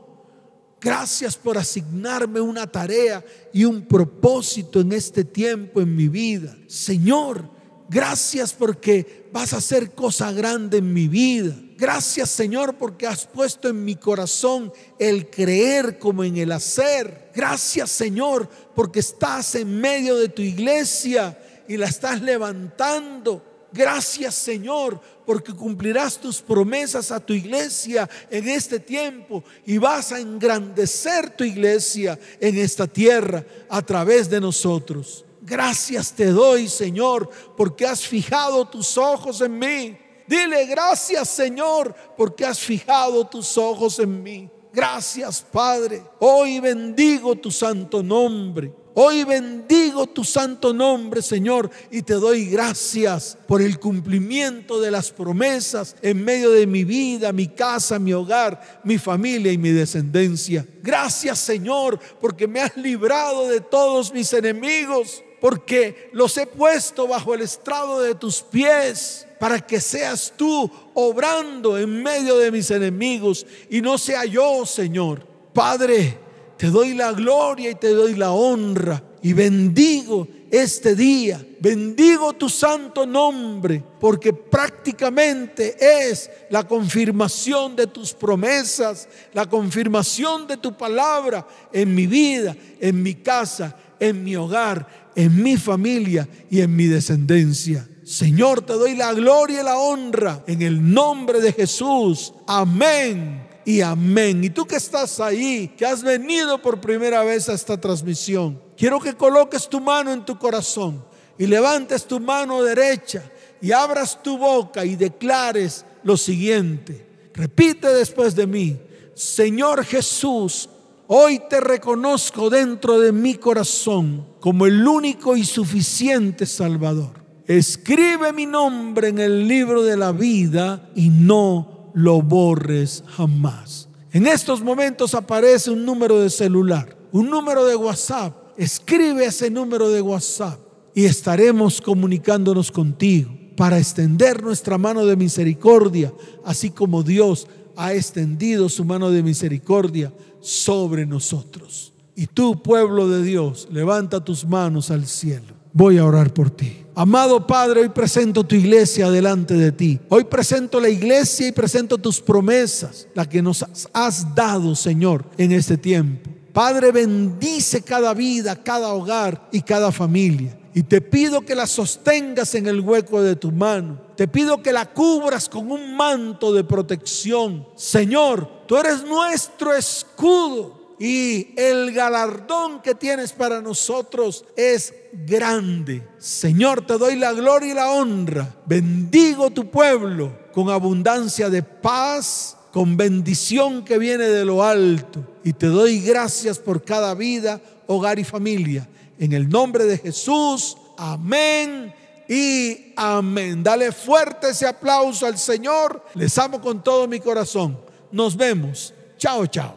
Gracias 0.80 1.36
por 1.36 1.58
asignarme 1.58 2.40
una 2.40 2.66
tarea 2.66 3.22
y 3.52 3.64
un 3.64 3.82
propósito 3.82 4.80
en 4.80 4.92
este 4.92 5.24
tiempo 5.24 5.80
en 5.82 5.94
mi 5.94 6.08
vida. 6.08 6.56
Señor, 6.66 7.50
gracias 7.90 8.54
porque 8.54 9.28
vas 9.30 9.52
a 9.52 9.58
hacer 9.58 9.90
cosa 9.90 10.32
grande 10.32 10.78
en 10.78 10.92
mi 10.92 11.06
vida. 11.06 11.54
Gracias 11.76 12.30
Señor 12.30 12.76
porque 12.76 13.06
has 13.06 13.26
puesto 13.26 13.68
en 13.68 13.84
mi 13.84 13.96
corazón 13.96 14.72
el 14.98 15.28
creer 15.28 15.98
como 15.98 16.24
en 16.24 16.38
el 16.38 16.50
hacer. 16.50 17.30
Gracias 17.34 17.90
Señor 17.90 18.48
porque 18.74 19.00
estás 19.00 19.54
en 19.56 19.80
medio 19.80 20.16
de 20.16 20.30
tu 20.30 20.40
iglesia 20.40 21.38
y 21.68 21.76
la 21.76 21.86
estás 21.86 22.22
levantando. 22.22 23.49
Gracias 23.72 24.34
Señor, 24.34 25.00
porque 25.24 25.52
cumplirás 25.52 26.18
tus 26.18 26.40
promesas 26.40 27.12
a 27.12 27.20
tu 27.20 27.32
iglesia 27.32 28.08
en 28.28 28.48
este 28.48 28.80
tiempo 28.80 29.44
y 29.64 29.78
vas 29.78 30.12
a 30.12 30.18
engrandecer 30.18 31.30
tu 31.30 31.44
iglesia 31.44 32.18
en 32.40 32.58
esta 32.58 32.86
tierra 32.86 33.44
a 33.68 33.80
través 33.82 34.28
de 34.28 34.40
nosotros. 34.40 35.24
Gracias 35.42 36.12
te 36.12 36.26
doy 36.26 36.68
Señor, 36.68 37.30
porque 37.56 37.86
has 37.86 38.06
fijado 38.06 38.66
tus 38.66 38.98
ojos 38.98 39.40
en 39.40 39.58
mí. 39.58 39.98
Dile 40.26 40.66
gracias 40.66 41.28
Señor, 41.28 41.94
porque 42.16 42.44
has 42.44 42.58
fijado 42.58 43.26
tus 43.26 43.56
ojos 43.56 43.98
en 43.98 44.22
mí. 44.22 44.50
Gracias 44.72 45.44
Padre. 45.50 46.02
Hoy 46.18 46.60
bendigo 46.60 47.36
tu 47.36 47.50
santo 47.50 48.02
nombre. 48.02 48.79
Hoy 48.94 49.22
bendigo 49.22 50.06
tu 50.08 50.24
santo 50.24 50.72
nombre, 50.72 51.22
Señor, 51.22 51.70
y 51.92 52.02
te 52.02 52.14
doy 52.14 52.46
gracias 52.46 53.38
por 53.46 53.62
el 53.62 53.78
cumplimiento 53.78 54.80
de 54.80 54.90
las 54.90 55.12
promesas 55.12 55.94
en 56.02 56.24
medio 56.24 56.50
de 56.50 56.66
mi 56.66 56.82
vida, 56.82 57.32
mi 57.32 57.46
casa, 57.46 58.00
mi 58.00 58.12
hogar, 58.12 58.80
mi 58.82 58.98
familia 58.98 59.52
y 59.52 59.58
mi 59.58 59.70
descendencia. 59.70 60.66
Gracias, 60.82 61.38
Señor, 61.38 62.00
porque 62.20 62.48
me 62.48 62.60
has 62.60 62.76
librado 62.76 63.48
de 63.48 63.60
todos 63.60 64.12
mis 64.12 64.32
enemigos, 64.32 65.22
porque 65.40 66.10
los 66.12 66.36
he 66.36 66.46
puesto 66.46 67.06
bajo 67.06 67.34
el 67.34 67.42
estrado 67.42 68.00
de 68.00 68.16
tus 68.16 68.42
pies 68.42 69.26
para 69.38 69.64
que 69.64 69.80
seas 69.80 70.32
tú 70.36 70.68
obrando 70.94 71.78
en 71.78 72.02
medio 72.02 72.36
de 72.38 72.50
mis 72.50 72.70
enemigos 72.72 73.46
y 73.70 73.80
no 73.80 73.96
sea 73.98 74.24
yo, 74.24 74.66
Señor. 74.66 75.26
Padre, 75.54 76.18
te 76.60 76.66
doy 76.66 76.92
la 76.92 77.12
gloria 77.12 77.70
y 77.70 77.74
te 77.74 77.88
doy 77.88 78.14
la 78.16 78.32
honra 78.32 79.02
y 79.22 79.32
bendigo 79.32 80.28
este 80.50 80.94
día. 80.94 81.42
Bendigo 81.58 82.34
tu 82.34 82.50
santo 82.50 83.06
nombre 83.06 83.82
porque 83.98 84.34
prácticamente 84.34 85.74
es 85.80 86.30
la 86.50 86.68
confirmación 86.68 87.76
de 87.76 87.86
tus 87.86 88.12
promesas, 88.12 89.08
la 89.32 89.48
confirmación 89.48 90.46
de 90.46 90.58
tu 90.58 90.76
palabra 90.76 91.48
en 91.72 91.94
mi 91.94 92.06
vida, 92.06 92.54
en 92.78 93.02
mi 93.02 93.14
casa 93.14 93.74
en 93.98 94.22
mi 94.22 94.36
hogar, 94.36 95.10
en 95.14 95.42
mi 95.42 95.56
familia 95.56 96.28
y 96.50 96.60
en 96.60 96.76
mi 96.76 96.88
descendencia. 96.88 97.88
Señor, 98.04 98.60
te 98.60 98.74
doy 98.74 98.96
la 98.96 99.14
gloria 99.14 99.62
y 99.62 99.64
la 99.64 99.78
honra 99.78 100.44
en 100.46 100.60
el 100.60 100.92
nombre 100.92 101.40
de 101.40 101.54
Jesús. 101.54 102.34
Amén 102.46 103.49
y 103.64 103.80
amén. 103.80 104.42
Y 104.44 104.50
tú 104.50 104.66
que 104.66 104.76
estás 104.76 105.20
ahí, 105.20 105.68
que 105.76 105.86
has 105.86 106.02
venido 106.02 106.60
por 106.60 106.80
primera 106.80 107.22
vez 107.22 107.48
a 107.48 107.54
esta 107.54 107.80
transmisión, 107.80 108.60
quiero 108.76 109.00
que 109.00 109.14
coloques 109.14 109.68
tu 109.68 109.80
mano 109.80 110.12
en 110.12 110.24
tu 110.24 110.38
corazón 110.38 111.04
y 111.38 111.46
levantes 111.46 112.04
tu 112.04 112.20
mano 112.20 112.62
derecha 112.62 113.22
y 113.60 113.72
abras 113.72 114.22
tu 114.22 114.38
boca 114.38 114.84
y 114.84 114.96
declares 114.96 115.84
lo 116.02 116.16
siguiente. 116.16 117.06
Repite 117.34 117.88
después 117.88 118.34
de 118.34 118.46
mí, 118.46 118.78
Señor 119.14 119.84
Jesús, 119.84 120.68
hoy 121.06 121.40
te 121.48 121.60
reconozco 121.60 122.50
dentro 122.50 122.98
de 122.98 123.12
mi 123.12 123.34
corazón 123.34 124.26
como 124.40 124.66
el 124.66 124.86
único 124.86 125.36
y 125.36 125.44
suficiente 125.44 126.46
Salvador. 126.46 127.20
Escribe 127.46 128.32
mi 128.32 128.46
nombre 128.46 129.08
en 129.08 129.18
el 129.18 129.48
libro 129.48 129.82
de 129.82 129.96
la 129.96 130.12
vida 130.12 130.88
y 130.94 131.08
no 131.08 131.79
lo 131.94 132.22
borres 132.22 133.04
jamás. 133.06 133.88
En 134.12 134.26
estos 134.26 134.62
momentos 134.62 135.14
aparece 135.14 135.70
un 135.70 135.84
número 135.84 136.18
de 136.18 136.30
celular, 136.30 136.96
un 137.12 137.30
número 137.30 137.64
de 137.64 137.76
WhatsApp. 137.76 138.34
Escribe 138.56 139.24
ese 139.24 139.50
número 139.50 139.88
de 139.88 140.00
WhatsApp 140.00 140.58
y 140.94 141.04
estaremos 141.04 141.80
comunicándonos 141.80 142.70
contigo 142.70 143.30
para 143.56 143.78
extender 143.78 144.42
nuestra 144.42 144.78
mano 144.78 145.06
de 145.06 145.16
misericordia, 145.16 146.12
así 146.44 146.70
como 146.70 147.02
Dios 147.02 147.46
ha 147.76 147.94
extendido 147.94 148.68
su 148.68 148.84
mano 148.84 149.10
de 149.10 149.22
misericordia 149.22 150.12
sobre 150.40 151.06
nosotros. 151.06 151.92
Y 152.16 152.26
tú, 152.26 152.62
pueblo 152.62 153.08
de 153.08 153.22
Dios, 153.22 153.68
levanta 153.70 154.24
tus 154.24 154.44
manos 154.44 154.90
al 154.90 155.06
cielo. 155.06 155.54
Voy 155.72 155.98
a 155.98 156.04
orar 156.04 156.34
por 156.34 156.50
ti. 156.50 156.84
Amado 157.00 157.46
Padre, 157.46 157.80
hoy 157.80 157.88
presento 157.88 158.44
tu 158.44 158.54
iglesia 158.54 159.10
delante 159.10 159.54
de 159.54 159.72
ti. 159.72 159.98
Hoy 160.10 160.24
presento 160.24 160.78
la 160.78 160.90
iglesia 160.90 161.48
y 161.48 161.52
presento 161.52 161.96
tus 161.96 162.20
promesas, 162.20 163.08
las 163.14 163.26
que 163.26 163.40
nos 163.40 163.64
has 163.94 164.34
dado, 164.34 164.74
Señor, 164.74 165.24
en 165.38 165.52
este 165.52 165.78
tiempo. 165.78 166.28
Padre, 166.52 166.92
bendice 166.92 167.80
cada 167.80 168.12
vida, 168.12 168.54
cada 168.54 168.92
hogar 168.92 169.48
y 169.50 169.62
cada 169.62 169.90
familia. 169.92 170.58
Y 170.74 170.82
te 170.82 171.00
pido 171.00 171.40
que 171.40 171.54
la 171.54 171.66
sostengas 171.66 172.54
en 172.54 172.66
el 172.66 172.80
hueco 172.80 173.22
de 173.22 173.34
tu 173.34 173.50
mano. 173.50 173.98
Te 174.14 174.28
pido 174.28 174.62
que 174.62 174.70
la 174.70 174.84
cubras 174.84 175.48
con 175.48 175.72
un 175.72 175.96
manto 175.96 176.52
de 176.52 176.64
protección. 176.64 177.66
Señor, 177.76 178.66
tú 178.66 178.76
eres 178.76 179.04
nuestro 179.04 179.74
escudo 179.74 180.96
y 180.98 181.54
el 181.56 181.92
galardón 181.92 182.82
que 182.82 182.94
tienes 182.94 183.32
para 183.32 183.62
nosotros 183.62 184.44
es 184.54 184.92
grande. 185.12 186.06
Señor, 186.18 186.86
te 186.86 186.98
doy 186.98 187.16
la 187.16 187.32
gloria 187.32 187.70
y 187.70 187.74
la 187.74 187.90
honra. 187.90 188.54
Bendigo 188.66 189.50
tu 189.50 189.70
pueblo 189.70 190.32
con 190.52 190.70
abundancia 190.70 191.50
de 191.50 191.62
paz, 191.62 192.56
con 192.72 192.96
bendición 192.96 193.84
que 193.84 193.98
viene 193.98 194.24
de 194.24 194.44
lo 194.44 194.62
alto. 194.62 195.24
Y 195.44 195.52
te 195.52 195.66
doy 195.66 196.00
gracias 196.00 196.58
por 196.58 196.84
cada 196.84 197.14
vida, 197.14 197.60
hogar 197.86 198.18
y 198.18 198.24
familia. 198.24 198.88
En 199.18 199.32
el 199.32 199.48
nombre 199.48 199.84
de 199.84 199.98
Jesús, 199.98 200.76
amén 200.96 201.92
y 202.28 202.92
amén. 202.96 203.62
Dale 203.62 203.92
fuerte 203.92 204.50
ese 204.50 204.66
aplauso 204.66 205.26
al 205.26 205.36
Señor. 205.36 206.04
Les 206.14 206.36
amo 206.38 206.60
con 206.60 206.82
todo 206.82 207.06
mi 207.08 207.20
corazón. 207.20 207.78
Nos 208.12 208.36
vemos. 208.36 208.94
Chao, 209.18 209.46
chao. 209.46 209.76